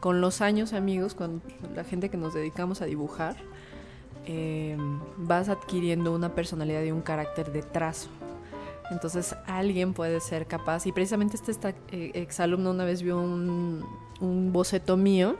[0.00, 1.42] con los años, amigos, con
[1.74, 3.36] la gente que nos dedicamos a dibujar,
[4.26, 4.76] eh,
[5.16, 8.08] vas adquiriendo una personalidad y un carácter de trazo.
[8.94, 10.86] Entonces alguien puede ser capaz.
[10.86, 13.84] Y precisamente este, eh, exalumno una vez vio un,
[14.52, 15.36] boceto mío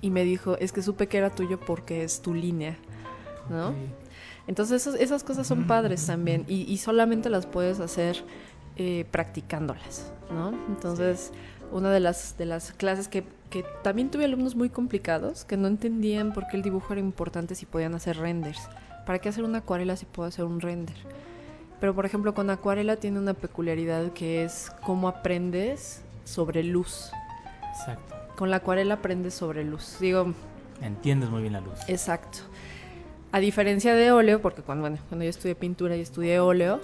[0.00, 2.78] y me dijo, es que supe que era tuyo porque es tu línea,
[3.50, 3.74] ¿no?
[4.46, 8.24] Entonces esas cosas son padres también y, solamente las puedes hacer
[8.76, 10.54] eh, practicándolas, ¿no?
[10.68, 11.32] Entonces
[11.70, 15.66] una de las, de las clases que, que también tuve alumnos muy complicados que no
[15.66, 18.68] entendían por qué el dibujo era importante si podían hacer renders.
[19.04, 20.96] ¿Para qué hacer una acuarela si puedo hacer un render?
[21.82, 27.10] Pero por ejemplo con acuarela tiene una peculiaridad que es cómo aprendes sobre luz.
[27.72, 28.14] Exacto.
[28.36, 29.96] Con la acuarela aprendes sobre luz.
[29.98, 30.32] Digo...
[30.80, 31.80] Entiendes muy bien la luz.
[31.88, 32.38] Exacto.
[33.32, 36.80] A diferencia de óleo, porque cuando, bueno, cuando yo estudié pintura y estudié óleo,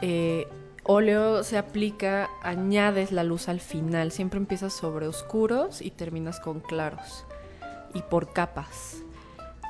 [0.00, 0.48] eh,
[0.84, 4.10] óleo se aplica, añades la luz al final.
[4.10, 7.26] Siempre empiezas sobre oscuros y terminas con claros.
[7.92, 9.02] Y por capas.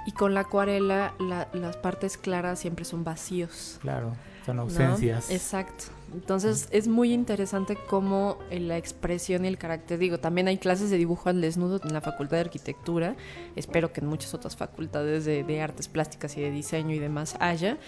[0.07, 3.81] Y con la acuarela las partes claras siempre son vacíos.
[3.83, 4.13] Claro.
[4.51, 5.31] Son ausencias.
[5.31, 5.85] Exacto.
[6.13, 10.97] Entonces es muy interesante cómo la expresión y el carácter, digo, también hay clases de
[10.97, 13.15] dibujo al desnudo en la Facultad de Arquitectura,
[13.55, 17.79] espero que en muchas otras facultades de, artes plásticas y de diseño y demás haya,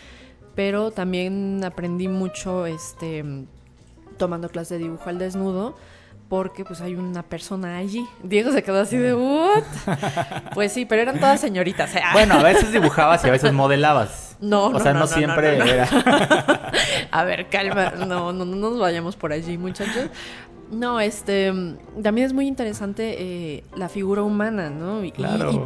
[0.55, 3.25] pero también aprendí mucho este,
[4.19, 5.75] tomando clases de dibujo al desnudo
[6.29, 8.07] porque pues hay una persona allí.
[8.23, 9.65] Diego se quedó así de, ¿what?
[10.55, 11.91] Pues sí, pero eran todas señoritas.
[12.15, 14.32] Bueno, a veces dibujabas y a veces modelabas.
[14.43, 15.89] No, O sea, no, siempre era.
[17.11, 17.93] a ver, calma.
[18.07, 20.11] No, no, no nos vayamos por allí, muchachos.
[20.71, 21.53] No, este,
[22.03, 25.05] también es muy interesante eh, la figura humana, ¿no?
[25.05, 25.13] Y,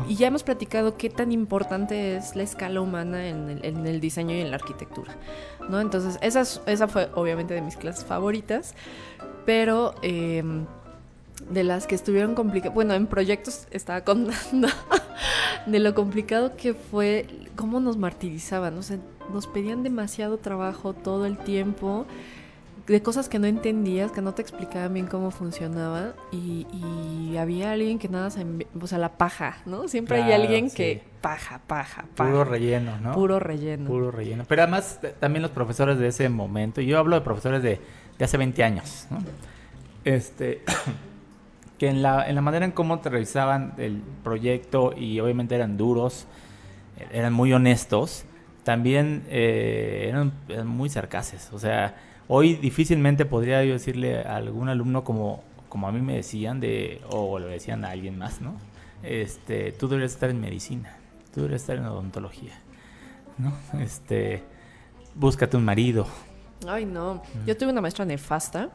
[0.09, 4.01] y, ya hemos platicado qué tan importante es la escala humana en el, en el
[4.01, 5.17] diseño y en la arquitectura,
[5.69, 5.81] ¿no?
[5.81, 8.75] Entonces, esa, esa fue obviamente de mis clases favoritas
[9.47, 10.67] pero em,
[11.49, 14.69] de las que estuvieron complicadas, bueno, en proyectos estaba contando
[15.67, 17.27] de lo complicado que fue
[17.57, 18.99] cómo nos martirizaban, o sea,
[19.33, 22.07] nos pedían demasiado trabajo todo el tiempo
[22.87, 26.67] de cosas que no entendías, que no te explicaban bien cómo funcionaba y,
[27.37, 28.47] había alguien que nada se...
[28.81, 29.89] O sea, la paja, ¿no?
[29.89, 32.31] Siempre hay alguien que paja, paja, paja.
[32.31, 33.13] Puro relleno, ¿no?
[33.13, 33.87] Puro relleno.
[33.87, 34.45] Puro relleno.
[34.49, 37.79] Pero además también los profesores de ese momento, yo hablo de profesores de
[38.19, 39.07] de hace 20 años.
[40.05, 40.63] Este,
[41.79, 45.77] que en la, en la manera en cómo te revisaban el proyecto y obviamente eran
[45.77, 46.27] duros,
[47.13, 48.25] eran muy honestos,
[48.65, 50.33] también eh, eran,
[50.67, 51.51] muy sarcaces.
[51.53, 51.95] O sea,
[52.29, 57.01] Hoy difícilmente podría yo decirle a algún alumno como, como a mí me decían, de,
[57.09, 58.57] o lo decían a alguien más, ¿no?
[59.05, 60.97] Este, tú deberías estar en medicina,
[61.33, 62.53] tú deberías estar en odontología,
[63.39, 63.53] ¿no?
[63.81, 64.43] Este,
[65.15, 66.09] búscate un marido.
[66.67, 67.23] Ay, no.
[67.47, 68.71] Yo tuve una maestra nefasta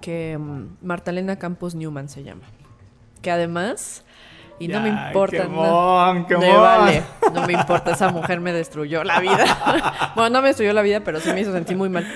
[0.00, 2.42] que mm, Marta Elena Campos Newman se llama.
[3.22, 4.04] Que además,
[4.60, 5.42] y no me importa.
[5.42, 7.02] Qué mon, qué me vale.
[7.32, 10.12] No me importa, esa mujer me destruyó la vida.
[10.16, 12.06] bueno, no me destruyó la vida, pero sí me hizo sentir muy mal.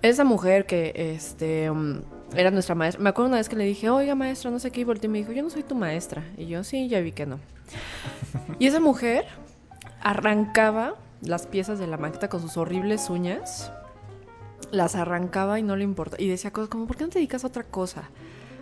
[0.00, 2.00] Esa mujer que este mm,
[2.34, 3.02] era nuestra maestra.
[3.02, 5.12] Me acuerdo una vez que le dije, oiga maestra, no sé qué, y volteó y
[5.12, 6.24] me dijo, yo no soy tu maestra.
[6.36, 7.38] Y yo, sí, ya vi que no.
[8.58, 9.26] Y esa mujer
[10.00, 13.72] arrancaba las piezas de la maqueta con sus horribles uñas.
[14.70, 16.16] Las arrancaba y no le importa.
[16.18, 18.10] Y decía cosas como, ¿por qué no te dedicas a otra cosa?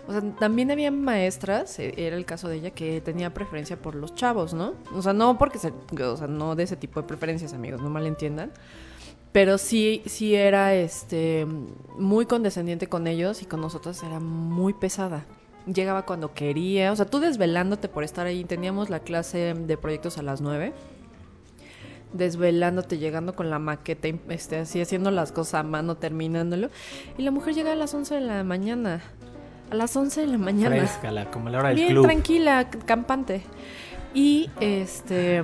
[0.09, 3.97] O sea, también había maestras, eh, era el caso de ella, que tenía preferencia por
[3.97, 4.75] los chavos, ¿no?
[4.95, 7.91] O sea, no porque se, o sea, no de ese tipo de preferencias, amigos, no
[7.91, 8.53] malentiendan.
[9.33, 11.47] Pero sí, sí era este
[11.99, 15.27] muy condescendiente con ellos y con nosotros era muy pesada.
[15.67, 18.45] Llegaba cuando quería, o sea, tú desvelándote por estar ahí.
[18.45, 20.73] Teníamos la clase de proyectos a las 9
[22.17, 26.71] desvelándote, llegando con la maqueta, este, así haciendo las cosas a mano, terminándolo.
[27.19, 29.01] Y la mujer llega a las 11 de la mañana.
[29.71, 30.77] A las 11 de la mañana.
[30.77, 32.05] Fresca, la- como la hora del Bien club.
[32.05, 33.43] tranquila, campante.
[34.15, 35.43] Y este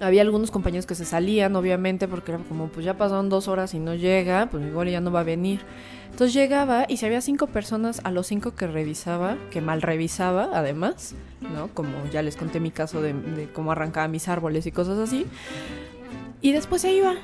[0.00, 3.74] había algunos compañeros que se salían, obviamente, porque era como, pues ya pasaron dos horas
[3.74, 5.60] y no llega, pues igual ya no va a venir.
[6.18, 10.50] Entonces llegaba y si había cinco personas, a los cinco que revisaba, que mal revisaba,
[10.52, 11.68] además, ¿no?
[11.68, 15.26] Como ya les conté mi caso de, de cómo arrancaba mis árboles y cosas así.
[16.40, 17.14] Y después se iba.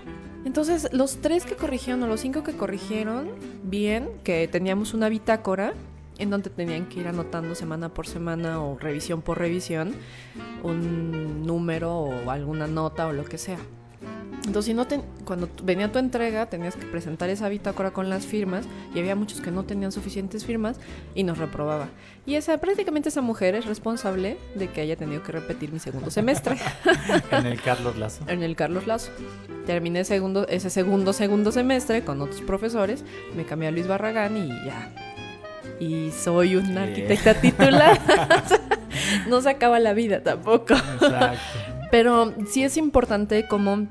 [0.44, 3.30] Entonces, los tres que corrigieron o los cinco que corrigieron
[3.64, 5.74] bien, que teníamos una bitácora
[6.18, 9.92] en donde tenían que ir anotando semana por semana o revisión por revisión
[10.62, 13.58] un número o alguna nota o lo que sea.
[14.46, 18.26] Entonces, si no te- cuando venía tu entrega, tenías que presentar esa bitácora con las
[18.26, 20.76] firmas y había muchos que no tenían suficientes firmas
[21.14, 21.88] y nos reprobaba.
[22.26, 26.10] Y esa prácticamente esa mujer es responsable de que haya tenido que repetir mi segundo
[26.10, 26.58] semestre
[27.32, 28.24] En el Carlos Lazo.
[28.28, 29.10] en el Carlos Lazo.
[29.64, 33.02] Terminé segundo, ese segundo, segundo semestre con otros profesores.
[33.34, 34.92] Me cambié a Luis Barragán y ya.
[35.80, 37.98] Y soy una arquitecta titular.
[39.28, 40.74] no se acaba la vida tampoco.
[40.74, 41.38] Exacto.
[41.94, 43.86] Pero sí es importante como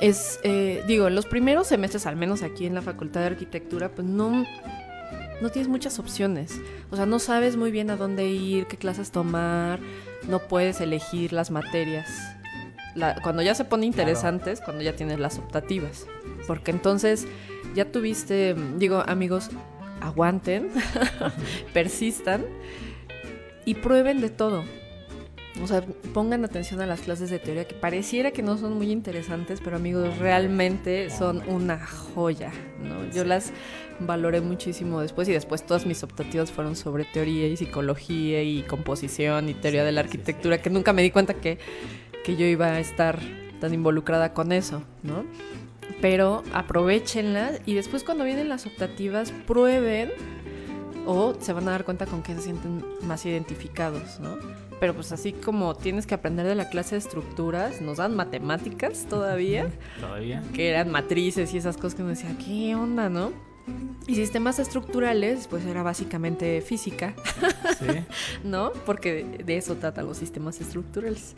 [0.00, 3.90] es, eh, digo, en los primeros semestres, al menos aquí en la Facultad de Arquitectura,
[3.90, 4.46] pues no,
[5.42, 6.58] no tienes muchas opciones.
[6.90, 9.80] O sea, no sabes muy bien a dónde ir, qué clases tomar,
[10.30, 12.08] no puedes elegir las materias.
[12.94, 16.06] La- cuando ya se pone interesantes, cuando ya tienes las optativas.
[16.46, 17.26] Porque entonces
[17.74, 19.50] ya tuviste, digo, amigos,
[20.00, 20.70] aguanten,
[21.74, 22.46] persistan
[23.66, 24.64] y prueben de todo.
[25.62, 28.90] O sea, pongan atención a las clases de teoría que pareciera que no son muy
[28.90, 32.50] interesantes, pero amigos, realmente son una joya,
[32.82, 33.08] ¿no?
[33.12, 33.52] Yo las
[34.00, 39.48] valoré muchísimo después y después todas mis optativas fueron sobre teoría y psicología y composición
[39.48, 41.58] y teoría de la arquitectura, que nunca me di cuenta que,
[42.24, 43.20] que yo iba a estar
[43.60, 45.24] tan involucrada con eso, ¿no?
[46.00, 50.10] Pero aprovechenlas y después cuando vienen las optativas, prueben
[51.06, 54.36] o se van a dar cuenta con que se sienten más identificados, ¿no?
[54.84, 59.06] Pero pues así como tienes que aprender de la clase de estructuras, nos dan matemáticas
[59.08, 60.42] todavía, Todavía.
[60.52, 63.32] que eran matrices y esas cosas que uno decía, ¿qué onda, no?
[64.06, 67.14] Y sistemas estructurales, pues era básicamente física,
[67.78, 67.86] Sí.
[68.44, 68.72] ¿no?
[68.84, 71.34] Porque de, eso tratan los sistemas estructurales.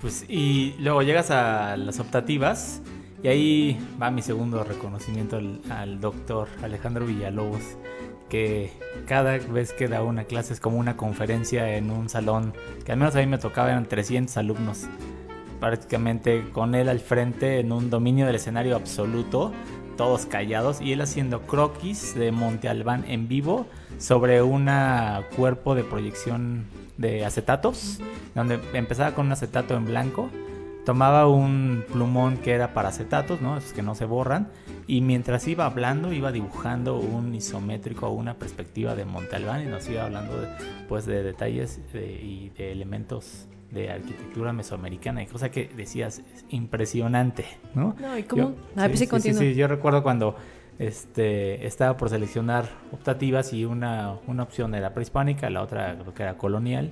[0.00, 2.80] Pues y luego llegas a las optativas
[3.22, 7.76] y ahí va mi segundo reconocimiento al, al doctor Alejandro Villalobos,
[8.32, 8.72] que
[9.06, 12.96] cada vez que da una clase es como una conferencia en un salón, que al
[12.96, 14.86] menos a mí me tocaba, eran 300 alumnos,
[15.60, 19.52] prácticamente con él al frente en un dominio del escenario absoluto,
[19.98, 23.66] todos callados, y él haciendo croquis de Monte Albán en vivo
[23.98, 24.66] sobre un
[25.36, 26.64] cuerpo de proyección
[26.96, 27.98] de acetatos,
[28.34, 30.30] donde empezaba con un acetato en blanco,
[30.86, 33.58] tomaba un plumón que era para acetatos, ¿no?
[33.58, 34.48] Esos que no se borran,
[34.86, 39.66] y mientras iba hablando, iba dibujando un isométrico o una perspectiva de Monte Albán y
[39.66, 40.48] nos iba hablando de,
[40.88, 46.44] pues, de detalles de- y de elementos de arquitectura mesoamericana, y cosa que decías, es
[46.50, 47.96] impresionante, ¿no?
[47.98, 48.42] No, y cómo...
[48.42, 50.36] Yo- Ah, pues sí, sí, sí, yo recuerdo cuando
[50.78, 56.22] este, estaba por seleccionar optativas y una, una opción era prehispánica, la otra creo que
[56.22, 56.90] era colonial,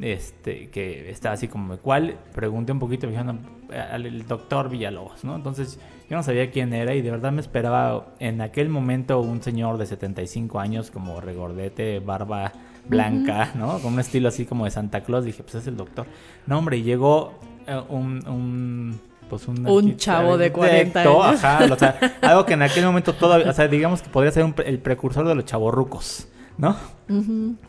[0.00, 2.16] este, que estaba así como, ¿cuál?
[2.34, 5.36] Pregunté un poquito, me dijeron, al doctor Villalobos, ¿no?
[5.36, 9.42] Entonces yo no sabía quién era y de verdad me esperaba en aquel momento un
[9.42, 12.52] señor de 75 años como regordete, barba
[12.86, 13.78] blanca, ¿no?
[13.80, 16.06] Con un estilo así como de Santa Claus, dije, pues es el doctor.
[16.46, 21.44] No, hombre, y llegó eh, un, un pues un, un chavo de 40 años.
[21.44, 24.44] Ajá, o sea, algo que en aquel momento todavía, o sea, digamos que podría ser
[24.44, 26.76] un, el precursor de los chavorrucos, ¿no?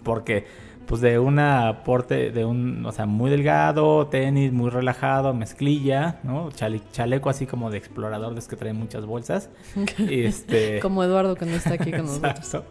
[0.04, 0.46] Porque
[0.90, 6.50] pues de un aporte de un, o sea, muy delgado, tenis muy relajado, mezclilla, ¿no?
[6.52, 9.52] chaleco así como de explorador, de que trae muchas bolsas.
[10.10, 10.80] este...
[10.82, 12.64] Como Eduardo que no está aquí con nosotros.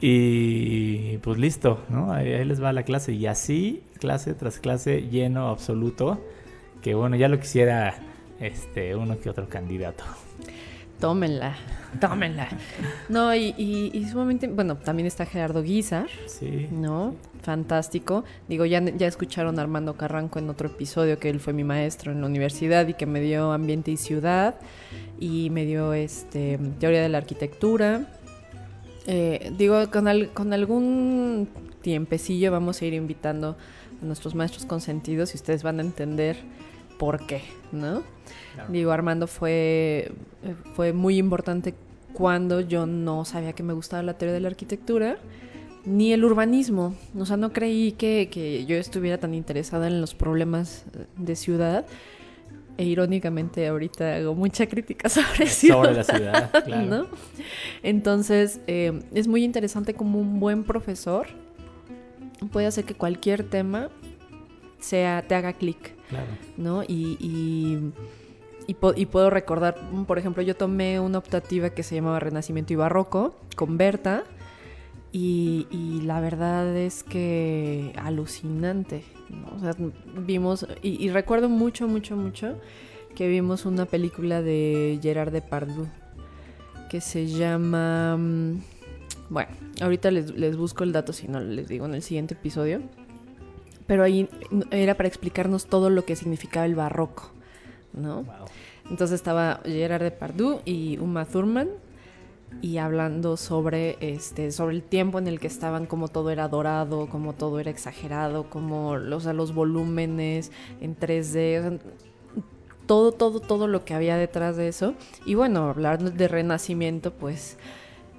[0.00, 2.12] Y pues listo, ¿no?
[2.12, 3.12] Ahí, les va la clase.
[3.12, 6.20] Y así, clase tras clase, lleno absoluto.
[6.82, 7.94] Que bueno, ya lo quisiera
[8.40, 10.02] este uno que otro candidato.
[11.00, 11.56] Tómenla,
[11.98, 12.48] tómenla.
[13.08, 16.68] No, y, y, sumamente, bueno, también está Gerardo Guizar, sí.
[16.70, 17.14] ¿no?
[17.42, 18.24] Fantástico.
[18.48, 22.12] Digo, ya, ya escucharon a Armando Carranco en otro episodio que él fue mi maestro
[22.12, 24.56] en la universidad y que me dio ambiente y ciudad
[25.18, 28.06] y me dio este teoría de la arquitectura
[29.06, 31.48] eh, digo, con, con algún
[31.80, 33.56] tiempecillo vamos a ir invitando
[34.00, 36.36] a nuestros maestros consentidos y ustedes van a entender
[36.98, 38.02] por qué, ¿no?
[38.68, 41.74] Digo, Armando fue, eh, fue muy importante
[42.12, 45.18] cuando yo no sabía que me gustaba la teoría de la arquitectura
[45.84, 46.94] ni el urbanismo.
[47.18, 50.84] O sea, no creí que, que yo estuviera tan interesada en los problemas
[51.16, 51.86] de ciudad
[52.76, 56.50] e irónicamente ahorita hago mucha crítica sobre, sobre la ciudad.
[56.64, 57.08] Claro.
[57.82, 61.26] Entonces, eh, es muy interesante como un buen profesor
[62.48, 63.90] puede hacer que cualquier tema
[64.78, 65.94] sea, te haga clic.
[66.08, 66.26] Claro.
[66.56, 66.82] ¿no?
[66.82, 67.92] Y, y,
[68.96, 73.34] y, puedo recordar, por ejemplo, yo tomé una optativa que se llamaba Renacimiento y Barroco
[73.56, 74.24] con Berta.
[75.12, 79.02] Y, y, la verdad es que alucinante.
[79.56, 79.74] O sea,
[80.16, 82.56] vimos, y, recuerdo mucho, mucho, mucho
[83.14, 85.88] que vimos una película de Gerard Depardieu
[86.90, 88.16] que se llama...
[88.16, 88.60] Mm,
[89.30, 92.82] bueno, ahorita les, busco el dato, si no les digo en el siguiente episodio.
[93.86, 94.28] Pero ahí
[94.70, 97.32] era para explicarnos todo lo que significaba el barroco,
[97.92, 98.24] ¿no?
[98.88, 101.68] Entonces estaba Gerard Depardieu y Uma Thurman
[102.62, 107.08] y hablando sobre este sobre el tiempo en el que estaban como todo era dorado
[107.08, 110.50] como todo era exagerado como los, los volúmenes
[110.80, 111.80] en 3D
[112.86, 114.94] todo todo todo lo que había detrás de eso.
[115.24, 117.56] Y bueno hablar de renacimiento pues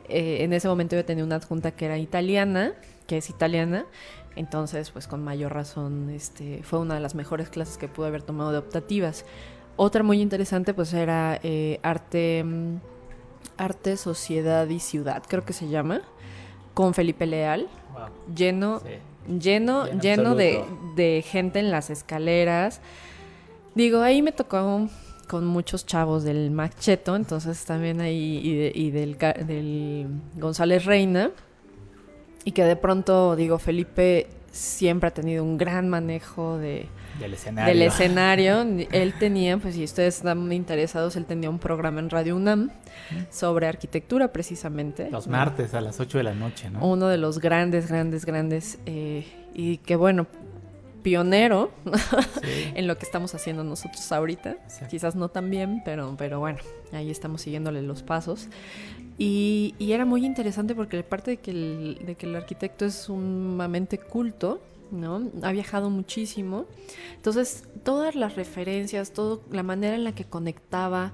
[0.07, 2.73] eh, en ese momento yo tenía una adjunta que era italiana
[3.07, 3.85] que es italiana
[4.35, 8.21] entonces pues con mayor razón este fue una de las mejores clases que pude haber
[8.21, 9.25] tomado de optativas
[9.75, 12.75] otra muy interesante pues era eh, arte mm,
[13.61, 16.01] Arte, Sociedad y Ciudad, creo que se llama,
[16.73, 17.67] con Felipe Leal,
[18.35, 18.81] lleno,
[19.27, 22.81] lleno, lleno de, gente en las escaleras.
[23.75, 24.87] Digo, ahí me tocó
[25.27, 30.07] con muchos chavos del Macheto, entonces también ahí, y, del, del
[30.37, 31.31] González Reina,
[32.43, 36.87] y que de pronto, digo, Felipe siempre ha tenido un gran manejo de,
[37.19, 37.73] del escenario.
[37.73, 38.61] Del escenario.
[38.91, 42.69] él tenía, pues si ustedes están interesados, él tenía un programa en Radio UNAM
[43.29, 45.09] sobre arquitectura precisamente.
[45.09, 46.85] Los martes a las 8 de la noche, ¿no?
[46.85, 48.79] Uno de los grandes, grandes, grandes.
[48.85, 50.27] Eh, y que bueno,
[51.01, 51.71] pionero
[52.75, 54.57] en lo que estamos haciendo nosotros ahorita.
[54.89, 56.59] Quizás no tan bien, pero, pero bueno,
[56.91, 58.47] ahí estamos siguiéndole los pasos.
[59.17, 63.97] Y, era muy interesante porque aparte de que el, de que el arquitecto es sumamente
[63.97, 64.61] culto,
[64.91, 65.29] ¿no?
[65.43, 66.65] Ha viajado muchísimo.
[67.15, 71.13] Entonces, todas las referencias, todo, la manera en la que conectaba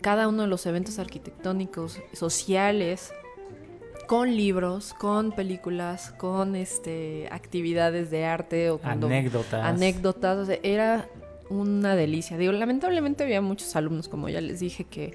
[0.00, 3.12] cada uno de los eventos arquitectónicos, sociales,
[4.12, 9.64] con libros, con películas, con este actividades de arte o anécdotas.
[9.64, 11.08] Anécdotas, era
[11.48, 12.36] una delicia.
[12.36, 15.14] Digo, lamentablemente había muchos alumnos, como ya les dije, que,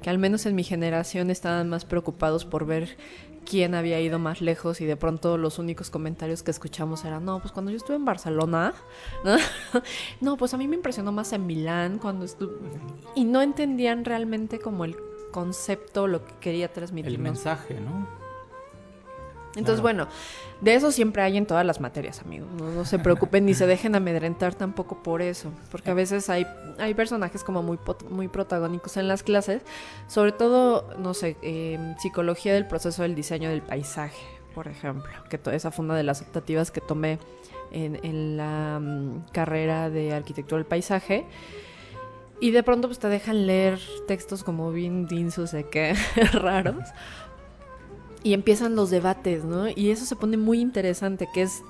[0.00, 2.96] que al menos en mi generación estaban más preocupados por ver
[3.44, 7.40] quién había ido más lejos y de pronto los únicos comentarios que escuchamos eran, no,
[7.40, 8.74] pues cuando yo estuve en Barcelona,
[9.24, 9.38] no,
[10.20, 12.54] no pues a mí me impresionó más en Milán cuando estuve...
[13.16, 14.94] Y no entendían realmente como el
[15.32, 17.10] concepto, lo que quería transmitir.
[17.10, 18.24] El mensaje, ¿no?
[19.56, 20.06] Entonces, bueno,
[20.60, 22.48] de eso siempre hay en todas las materias, amigos.
[22.60, 25.50] No, se preocupen ni se dejen amedrentar tampoco por eso.
[25.70, 26.46] Porque a veces hay,
[26.78, 27.78] hay personajes como muy,
[28.10, 29.62] muy protagónicos en las clases.
[30.06, 35.10] Sobre todo, no sé, em, psicología del proceso del diseño del paisaje, por ejemplo.
[35.30, 37.18] Que esa fue una de las optativas que tomé
[37.72, 41.24] en, la mm, carrera de arquitectura del paisaje.
[42.38, 45.94] Y de pronto pues te dejan leer textos como bien dinsos de que
[46.34, 46.84] raros
[48.26, 49.68] y empiezan los debates, ¿no?
[49.68, 51.62] Y eso se pone muy interesante, que es,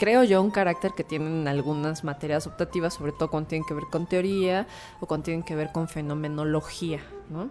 [0.00, 3.84] creo yo, un carácter que tienen algunas materias optativas, sobre todo cuando tienen que ver
[3.88, 4.66] con teoría
[4.98, 6.98] o cuando tienen que ver con fenomenología,
[7.30, 7.50] ¿no?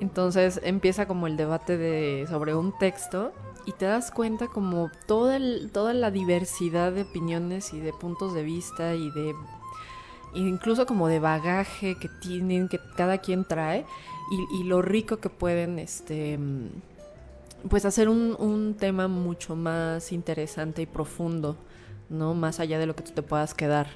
[0.00, 3.32] Entonces empieza como el debate de, sobre un texto
[3.64, 5.38] y te das cuenta como toda,
[5.72, 9.36] toda la diversidad de opiniones y de puntos de vista y de
[10.34, 13.86] incluso como de bagaje que tienen, que cada quien trae,
[14.52, 16.40] y, lo rico que pueden, este,
[17.68, 21.56] pues hacer un, un, tema mucho más interesante y profundo,
[22.08, 22.34] ¿no?
[22.34, 23.88] Más allá de lo que tú te puedas quedar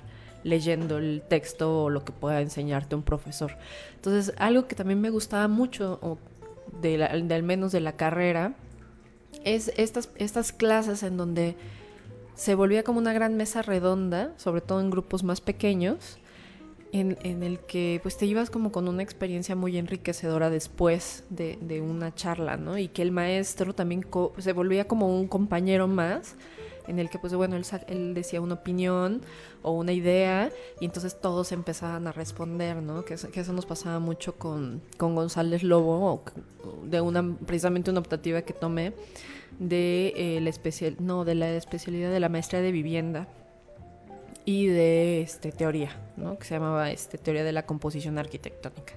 [0.42, 3.56] leyendo el texto o lo que pueda enseñarte un profesor.
[3.96, 6.18] Entonces, algo que también me gustaba mucho, o
[6.80, 8.54] de, al menos de la carrera,
[9.44, 11.56] es estas, estas clases en donde
[12.34, 16.18] se volvía como una gran mesa redonda, sobre todo en grupos más pequeños,
[16.92, 21.58] en, en, el que pues te ibas como con una experiencia muy enriquecedora después de,
[21.60, 22.78] de una charla, ¿no?
[22.78, 24.06] Y que el maestro también
[24.38, 26.36] se volvía como un compañero más,
[26.86, 29.22] en el que pues bueno, él, él, decía una opinión
[29.62, 33.04] o una idea y entonces todos empezaban a responder, ¿no?
[33.04, 36.24] Que, que eso nos pasaba mucho con, con González Lobo,
[36.84, 38.92] de una, precisamente una optativa que tomé
[39.58, 43.28] de, eh, la especial, no, de la especialidad de la maestría de vivienda
[44.50, 46.36] y de este, teoría, ¿no?
[46.36, 48.94] que se llamaba este, teoría de la composición arquitectónica.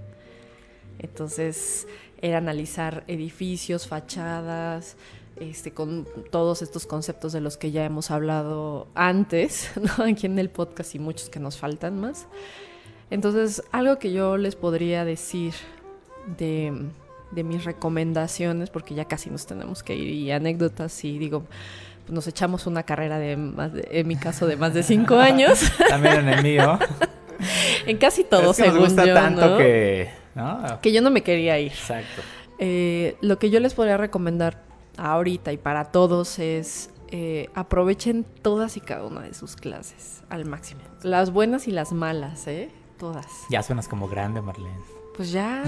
[0.98, 1.88] Entonces
[2.24, 4.98] era analizar edificios, fachadas,
[5.40, 10.06] este, con todos estos conceptos de los que ya hemos hablado antes, ¿no?
[10.06, 12.26] aquí en el podcast y muchos que nos faltan más.
[13.12, 15.54] Entonces, algo que yo les podría decir
[16.36, 16.74] de,
[17.30, 21.44] de mis recomendaciones, porque ya casi nos tenemos que ir, y anécdotas, y digo,
[22.08, 25.72] nos echamos una carrera de más en mi caso de más de cinco años.
[25.90, 26.80] También en el mío.
[27.86, 30.10] en casi todo, es que según gusta tanto que,
[30.82, 31.72] que yo no me quería ir.
[31.72, 32.22] Exacto.
[32.60, 34.62] Eh, lo que yo les podría recomendar
[34.98, 40.46] ahorita y para todos es eh, aprovechen todas y cada una de sus clases al
[40.46, 40.82] máximo.
[41.04, 42.72] Las buenas y las malas, ¿eh?
[42.98, 43.28] Todas.
[43.50, 45.03] Ya suenas como grande, Marlene.
[45.16, 45.64] Pues ya.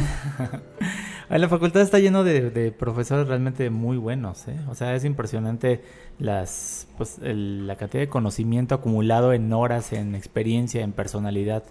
[1.30, 4.60] la facultad está lleno de, profesores realmente muy buenos, ¿eh?
[4.70, 5.84] O sea, es impresionante
[6.18, 11.64] las, pues, la cantidad de conocimiento acumulado en horas, en experiencia, en personalidad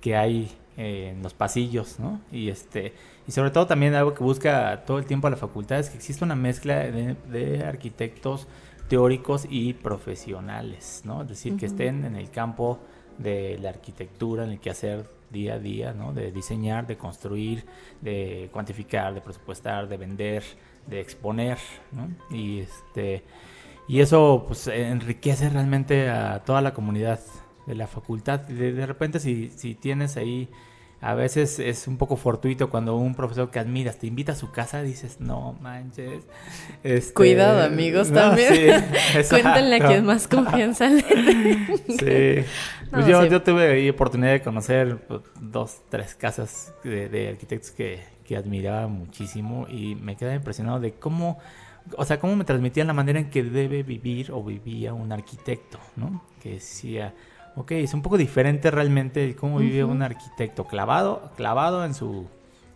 [0.00, 2.20] que hay eh, en los pasillos, ¿no?
[2.32, 2.94] Y este
[3.28, 6.24] y sobre todo también algo que busca todo el tiempo la facultad es que existe
[6.24, 8.48] una mezcla de, arquitectos
[8.88, 11.22] teóricos y profesionales, ¿no?
[11.22, 12.78] Es decir, que estén en el campo
[13.18, 16.12] de la arquitectura, en el que hacer día a día, ¿no?
[16.12, 17.64] De diseñar, de construir,
[18.00, 20.44] de cuantificar, de presupuestar, de vender,
[20.86, 21.58] de exponer,
[21.90, 22.08] ¿no?
[22.30, 23.24] Y este
[23.88, 27.20] y eso pues enriquece realmente a toda la comunidad
[27.66, 28.40] de la facultad.
[28.40, 30.48] De, repente si, si tienes ahí
[31.02, 34.52] a veces es un poco fortuito cuando un profesor que admiras te invita a su
[34.52, 36.22] casa, dices, no manches.
[36.84, 38.86] Este, Cuidado, amigos, también.
[39.28, 41.02] Cuéntenle a quien más confianza le
[41.88, 42.48] Sí.
[42.92, 48.36] Pues yo, yo, tuve oportunidad de conocer pues, dos, tres casas de, arquitectos que, que,
[48.36, 51.40] admiraba muchísimo y me quedaba impresionado de cómo,
[51.96, 55.80] o sea, cómo me transmitían la manera en que debe vivir o vivía un arquitecto,
[55.96, 56.22] ¿no?
[56.40, 57.12] Que decía
[57.54, 62.26] Ok, es un poco diferente realmente cómo vive un arquitecto clavado, clavado en su,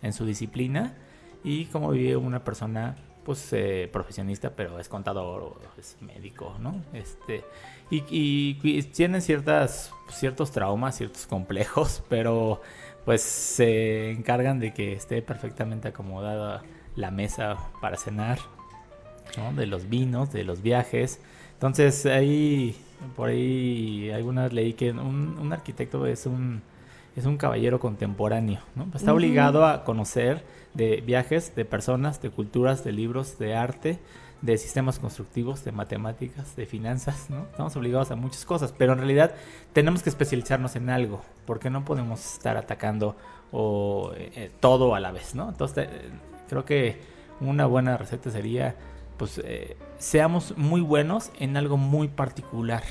[0.02, 0.94] en su disciplina
[1.42, 6.80] y cómo vive una persona pues eh, profesionista, pero es contador o es médico, ¿no?
[6.92, 7.42] Este,
[7.90, 12.60] y, y, tienen ciertas, ciertos traumas, ciertos complejos, pero
[13.04, 16.62] pues se encargan de que esté perfectamente acomodada
[16.94, 18.38] la mesa para cenar,
[19.36, 19.52] ¿no?
[19.54, 21.20] De los vinos, de los viajes.
[21.56, 22.76] Entonces ahí
[23.14, 26.62] por ahí algunas leí que un, arquitecto es un,
[27.14, 28.88] es un caballero contemporáneo, ¿no?
[28.94, 30.44] Está obligado a conocer
[30.74, 33.98] de viajes, de personas, de culturas, de libros, de arte,
[34.42, 37.46] de sistemas constructivos, de matemáticas, de finanzas, ¿no?
[37.50, 39.34] Estamos obligados a muchas cosas, pero en realidad
[39.72, 43.16] tenemos que especializarnos en algo, porque no podemos estar atacando
[43.52, 45.48] o, eh, todo a la vez, ¿no?
[45.48, 46.10] Entonces, eh,
[46.48, 47.00] creo que
[47.40, 48.74] una buena receta sería
[49.16, 52.82] pues eh, seamos muy buenos en algo muy particular,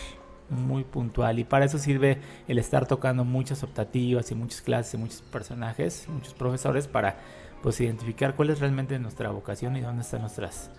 [0.49, 1.39] muy puntual.
[1.39, 6.07] Y para eso sirve el estar tocando muchas optativas y muchas clases y muchos personajes,
[6.09, 7.17] muchos profesores, para
[7.61, 10.69] pues identificar cuál es realmente nuestra vocación y dónde están nuestras,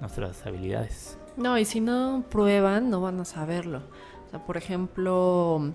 [0.00, 1.18] nuestras habilidades.
[1.36, 3.82] No, y si no prueban, no van a saberlo.
[4.26, 5.72] O sea, por ejemplo,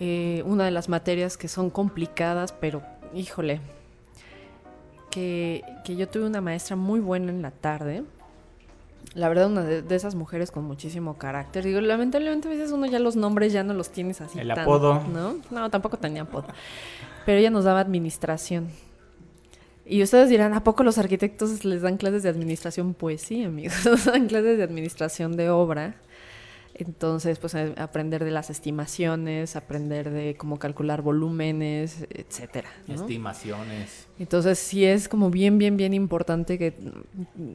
[0.00, 2.82] eh, una de las materias que son complicadas, pero
[3.14, 3.60] híjole,
[5.10, 8.04] que, que yo tuve una maestra muy buena en la tarde,
[9.14, 11.64] la verdad, una de, esas mujeres con muchísimo carácter.
[11.64, 14.38] Digo, lamentablemente a veces uno ya los nombres ya no los tienes así.
[14.38, 15.02] El apodo.
[15.12, 15.36] ¿no?
[15.50, 16.46] No, tampoco tenía apodo.
[17.26, 18.68] Pero ella nos daba administración.
[19.86, 22.94] Y ustedes dirán, ¿a poco los arquitectos les dan clases de administración?
[22.94, 25.96] Pues sí, amigos, nos dan clases de administración de obra.
[26.76, 32.68] Entonces, pues aprender de las estimaciones, aprender de cómo calcular volúmenes, etcétera.
[32.88, 34.08] Estimaciones.
[34.18, 36.74] Entonces, sí es como bien, bien, bien importante que,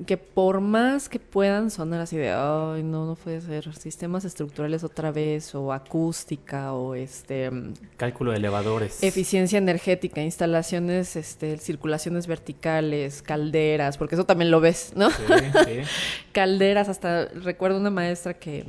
[0.05, 4.85] que por más que puedan sonar así de, ay, no, no puede ser, sistemas estructurales
[4.85, 7.51] otra vez, o acústica, o este...
[7.97, 9.03] Cálculo de elevadores.
[9.03, 15.09] Eficiencia energética, instalaciones, este, circulaciones verticales, calderas, porque eso también lo ves, ¿no?
[15.11, 15.23] Sí,
[15.65, 15.81] sí.
[16.31, 18.65] calderas, hasta recuerdo una maestra que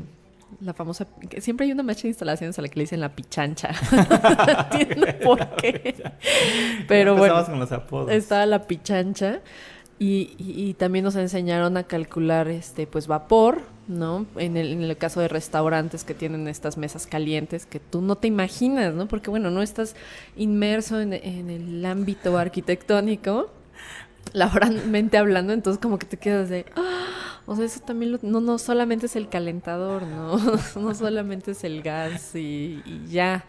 [0.61, 1.07] la famosa.
[1.39, 3.71] siempre hay una maestra de instalaciones a la que le dicen la pichancha.
[3.93, 5.95] no entiendo por qué.
[6.89, 7.45] Pero bueno.
[7.45, 8.11] Con los apodos.
[8.11, 9.41] Estaba la pichancha.
[10.03, 14.25] Y, y, también nos enseñaron a calcular este pues vapor, ¿no?
[14.37, 18.17] En el, en el caso de restaurantes que tienen estas mesas calientes que tú no
[18.17, 19.09] te imaginas, ¿no?
[19.09, 19.95] Porque bueno, no estás
[20.37, 23.51] inmerso en, en el ámbito arquitectónico,
[24.33, 26.65] laboralmente hablando, entonces como que te quedas de...
[26.77, 27.20] ¡ah!
[27.47, 30.37] O sea, eso también no, no solamente es el calentador, ¿no?
[30.81, 33.45] no solamente es el gas y, ya.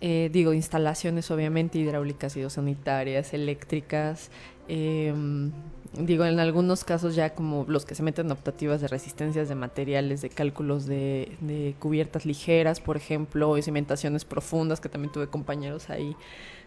[0.00, 4.30] Eh, digo, instalaciones obviamente hidráulicas, sanitarias, eléctricas.
[4.66, 5.52] Em,
[5.92, 9.54] digo, en algunos casos ya como los que se meten en optativas de resistencias de
[9.54, 15.28] materiales, de cálculos de, de cubiertas ligeras, por ejemplo, y cimentaciones profundas, que también tuve
[15.28, 16.16] compañeros ahí.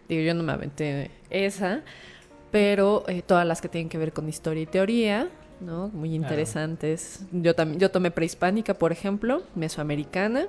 [0.08, 1.82] Digo, yo no me aventé esa,
[2.50, 5.28] pero eh, todas las que tienen que ver con historia y teoría,
[5.60, 5.88] ¿no?
[5.88, 7.20] Muy interesantes.
[7.32, 10.48] Yo también yo tomé prehispánica, por ejemplo, mesoamericana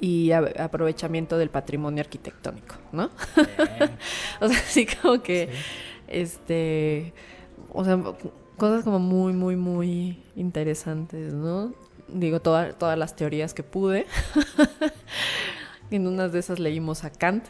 [0.00, 3.10] y aprovechamiento del patrimonio arquitectónico, ¿no?
[4.40, 5.48] o sea, así como que
[6.08, 7.12] este
[7.72, 7.98] o sea,
[8.56, 11.72] cosas como muy muy muy interesantes, ¿no?
[12.08, 14.06] Digo todas todas las teorías que pude.
[15.94, 17.44] En unas de esas leímos a Kant.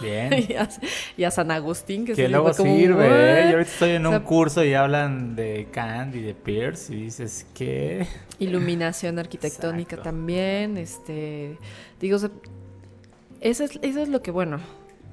[0.00, 0.32] Bien.
[1.16, 3.06] y, a, San Agustín, que, luego sirve.
[3.06, 3.42] ¿eh?
[3.44, 7.46] Yo ahorita estoy en un curso y hablan de Kant y de Peirce y dices
[7.54, 8.04] que...
[8.40, 10.76] Iluminación arquitectónica también.
[10.76, 11.56] Este,
[12.00, 12.30] digo, eso
[13.64, 14.58] es, eso es lo que, bueno,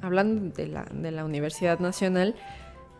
[0.02, 2.34] hablando de la, de la Universidad Nacional,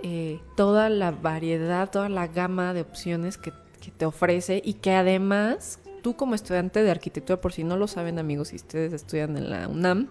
[0.04, 3.52] eh, toda la variedad, toda la gama de opciones que,
[3.82, 7.88] que te ofrece y que además tú como estudiante de arquitectura, por si no lo
[7.88, 10.10] saben amigos, si ustedes estudian en la UNAM,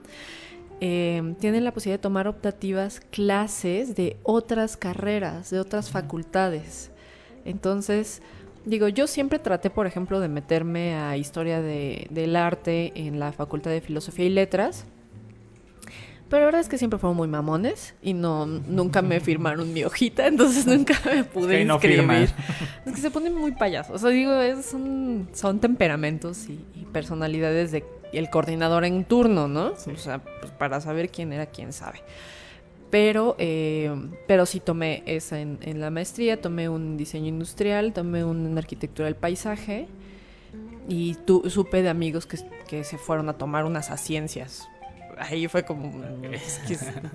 [0.81, 6.91] eh, tienen la posibilidad de tomar optativas clases de otras carreras, de otras facultades.
[7.45, 8.23] Entonces,
[8.65, 13.71] digo, yo siempre traté, por ejemplo, de meterme a historia del arte en la Facultad
[13.71, 14.87] de Filosofía y Letras
[16.31, 19.83] pero la verdad es que siempre fueron muy mamones y no nunca me firmaron mi
[19.83, 22.31] hojita, entonces nunca me pude inscribir.
[22.87, 23.97] es que se ponen muy payasos.
[23.97, 29.73] O sea, digo, son, son temperamentos y, personalidades de el coordinador en turno, ¿no?
[29.73, 32.03] O sea, pues para saber quién era, quién sabe.
[32.91, 33.93] Pero, eh,
[34.27, 39.07] pero sí tomé esa en, en, la maestría, tomé un diseño industrial, tomé un arquitectura
[39.07, 39.87] del paisaje
[40.89, 44.69] y tu, supe de amigos que, que se fueron a tomar unas a ciencias
[45.21, 45.93] ahí fue como
[46.23, 46.39] que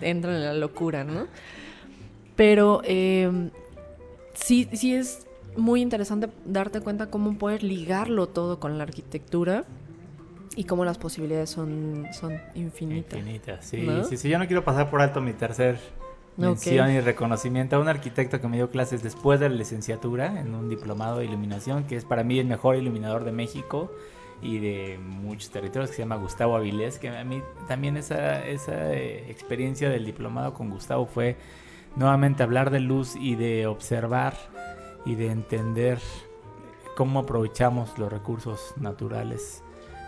[0.02, 1.28] entra en la locura, ¿no?
[2.36, 3.50] Pero eh,
[4.34, 5.26] sí, sí es
[5.58, 9.64] muy interesante darte cuenta cómo puedes ligarlo todo con la arquitectura
[10.56, 13.20] y cómo las posibilidades son, son infinitas.
[13.20, 14.30] Infinitas, sí, sí, sí.
[14.30, 15.80] Yo no quiero pasar por alto mi tercer
[16.38, 20.54] mención y reconocimiento a un arquitecto que me dio clases después de la licenciatura en
[20.54, 23.92] un diplomado de iluminación, que es para mí el mejor iluminador de México
[24.42, 28.94] y de muchos territorios que se llama Gustavo Avilés, que a mí también esa, esa
[28.94, 31.38] eh, experiencia del diplomado con Gustavo fue
[31.96, 34.36] nuevamente hablar de luz y de observar
[35.06, 36.00] y de entender
[36.96, 39.64] cómo aprovechamos los recursos naturales.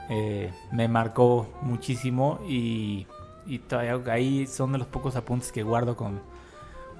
[0.09, 3.07] Eh, me marcó muchísimo y,
[3.45, 6.21] y todavía ahí son de los pocos apuntes que guardo con,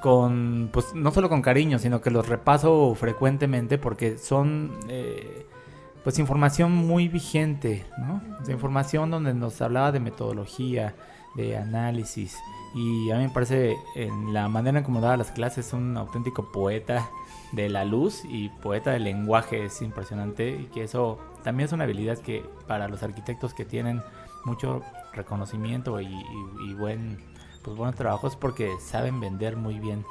[0.02, 4.72] con, pues no solo con cariño, sino que los repaso frecuentemente porque son...
[4.90, 5.46] Eh,
[6.04, 8.22] pues información muy vigente, ¿no?
[8.50, 10.96] información donde nos hablaba de metodología,
[11.36, 12.38] de análisis.
[12.76, 16.52] Y a mí me parece, en la manera en cómo daba las clases, un auténtico
[16.52, 17.10] poeta
[17.52, 19.66] de la luz y poeta del lenguaje.
[19.66, 24.04] Es impresionante y que eso también es una habilidad que para los arquitectos que tienen
[24.46, 24.82] mucho
[25.14, 26.08] reconocimiento y,
[26.78, 27.20] buen,
[27.64, 30.06] pues buenos trabajos porque saben vender muy bien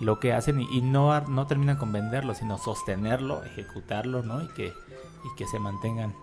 [0.00, 4.42] lo que hacen y, no, no terminan con venderlo, sino sostenerlo, ejecutarlo, ¿no?
[4.42, 4.72] Y que
[5.24, 6.14] y que se mantengan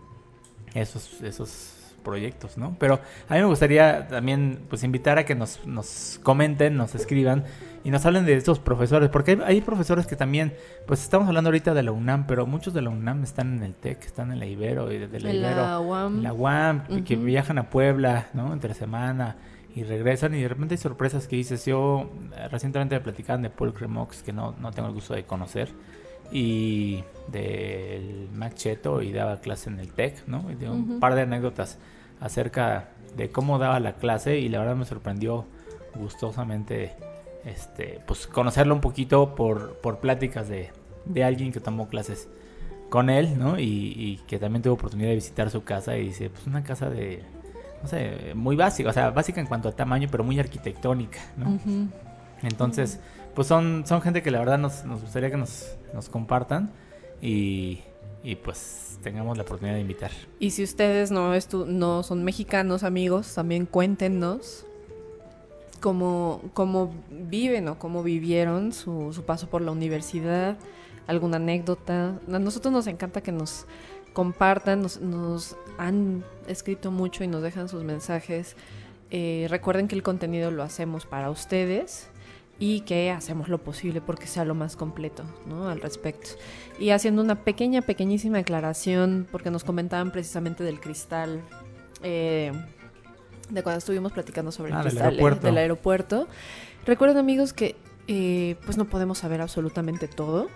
[0.73, 1.77] esos, esos
[2.07, 2.75] proyectos, ¿no?
[2.79, 7.43] Pero a mí me gustaría también pues invitar a que nos, nos comenten, nos escriban
[7.83, 10.53] y nos hablen de estos profesores, porque hay, profesores que también,
[10.85, 13.73] pues estamos hablando ahorita de la UNAM, pero muchos de la UNAM están en el
[13.73, 17.57] TEC, están en la Ibero y desde la Ibero, la UAM, la UAM que viajan
[17.57, 18.53] a Puebla, ¿no?
[18.53, 19.35] Entre semana
[19.75, 22.09] y regresan y de repente hay sorpresas que dices, yo
[22.49, 25.69] recientemente me platicaban de Paul Cremox, que no, no tengo el gusto de conocer,
[26.31, 30.49] y del Macheto y daba clase en el TEC, ¿no?
[30.51, 31.77] Y dio un par de anécdotas
[32.19, 35.45] acerca de cómo daba la clase y la verdad me sorprendió
[35.95, 36.93] gustosamente
[37.45, 40.71] este pues conocerlo un poquito por, por pláticas de,
[41.05, 42.27] de alguien que tomó clases
[42.89, 43.59] con él, ¿no?
[43.59, 47.23] Y, que también tuvo oportunidad de visitar su casa y dice, pues una casa de,
[47.81, 51.59] no sé, muy básica, o sea, básica en cuanto a tamaño, pero muy arquitectónica, ¿no?
[52.43, 52.99] Entonces,
[53.35, 56.71] pues son, son gente que la verdad nos, nos gustaría que nos, nos compartan
[57.21, 57.81] y,
[58.23, 60.11] y pues tengamos la oportunidad de invitar.
[60.39, 61.31] Y si ustedes no,
[61.67, 64.65] no son mexicanos, amigos, también cuéntenos
[65.79, 70.57] cómo, cómo viven o cómo vivieron su, su paso por la universidad,
[71.07, 72.19] alguna anécdota.
[72.31, 73.65] A nosotros nos encanta que nos
[74.13, 78.55] compartan, nos, nos han escrito mucho y nos dejan sus mensajes.
[79.09, 82.09] Eh, recuerden que el contenido lo hacemos para ustedes
[82.59, 85.69] y que hacemos lo posible porque sea lo más completo ¿no?
[85.69, 86.29] al respecto.
[86.79, 91.41] Y haciendo una pequeña, pequeñísima aclaración, porque nos comentaban precisamente del cristal,
[92.03, 92.51] eh,
[93.49, 96.27] de cuando estuvimos platicando sobre el Ah, del cristal eh, del aeropuerto.
[96.85, 97.75] Recuerden amigos que
[98.07, 100.47] eh, pues no podemos saber absolutamente todo.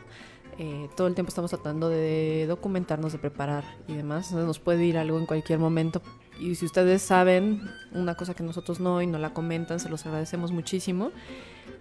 [0.64, 4.32] Eh, todo el tiempo estamos tratando de documentarnos, de preparar y demás.
[4.32, 6.04] Nos puede ir algo en cualquier momento.
[6.40, 10.06] Y si ustedes saben una cosa que nosotros no y no la comentan, se los
[10.06, 11.10] agradecemos muchísimo.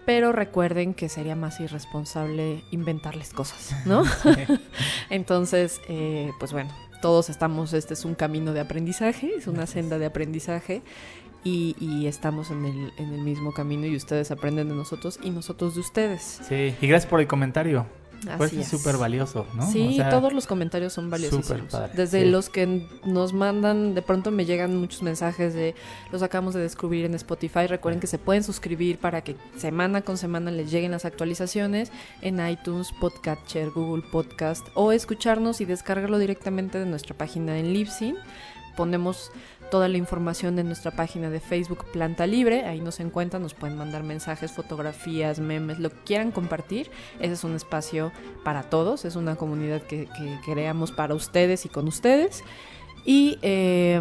[0.06, 4.02] Pero recuerden que sería más irresponsable inventarles cosas, ¿no?
[5.10, 6.70] Entonces, eh, pues bueno,
[7.02, 10.80] todos estamos, este es un camino de aprendizaje, es una senda de aprendizaje
[11.44, 15.28] y, y estamos en el, en el mismo camino y ustedes aprenden de nosotros y
[15.28, 16.40] nosotros de ustedes.
[16.48, 17.99] Sí, y gracias por el comentario.
[18.36, 19.70] Pues Así es súper valioso, ¿no?
[19.70, 21.72] Sí, O sea, todos los comentarios son valiosísimos.
[21.72, 22.30] padre, Desde sí.
[22.30, 25.74] los que nos mandan, de pronto me llegan muchos mensajes de
[26.12, 27.66] los acabamos de descubrir en Spotify.
[27.66, 31.90] Recuerden que se pueden suscribir para que semana con semana les lleguen las actualizaciones
[32.20, 38.16] en iTunes, Podcatcher, Google Podcast o escucharnos y descargarlo directamente de nuestra página en Libsyn.
[38.76, 39.30] Ponemos
[39.70, 42.64] toda la información en nuestra página de Facebook Planta Libre.
[42.66, 46.90] Ahí nos encuentran, nos pueden mandar mensajes, fotografías, memes, lo que quieran compartir.
[47.20, 48.12] Ese es un espacio
[48.44, 52.42] para todos, es una comunidad que, que creamos para ustedes y con ustedes.
[53.06, 53.98] Y, eh,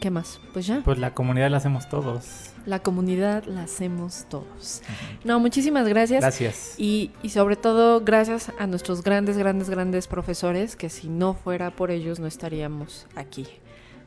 [0.00, 0.38] ¿qué más?
[0.52, 2.50] Pues ya, Pues la comunidad la hacemos todos.
[2.64, 4.82] la comunidad la hacemos todos.
[5.24, 6.20] No, muchísimas gracias.
[6.20, 6.74] Gracias.
[6.78, 11.70] Y, y sobre todo gracias a nuestros grandes, grandes, grandes profesores, que si no fuera
[11.72, 13.46] por ellos no estaríamos aquí.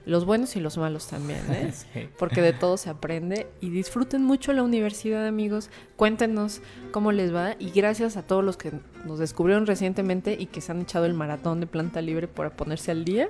[0.06, 1.72] Los buenos y los malos también, ¿eh?
[1.94, 2.08] Sí.
[2.20, 7.56] porque de todo se aprende y disfruten mucho la universidad amigos, cuéntenos cómo les va
[7.60, 8.72] y gracias a todos los que
[9.06, 12.92] nos descubrieron recientemente y que se han echado el maratón de planta libre para ponerse
[12.92, 13.30] al día.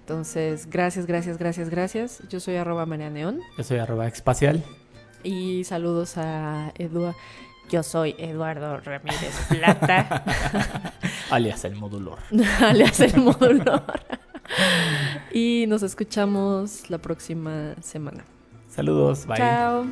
[0.00, 2.22] Entonces, gracias, gracias, gracias, gracias.
[2.28, 4.62] Yo soy arroba María Neón Yo soy arroba espacial.
[5.22, 7.14] y saludos a Edu.
[7.70, 10.24] Yo soy Eduardo Ramírez Plata,
[11.30, 12.18] alias el modulor.
[12.60, 13.84] alias el módulo
[15.32, 18.24] y nos escuchamos la próxima semana.
[18.68, 19.36] Saludos, bye.
[19.36, 19.86] Chao.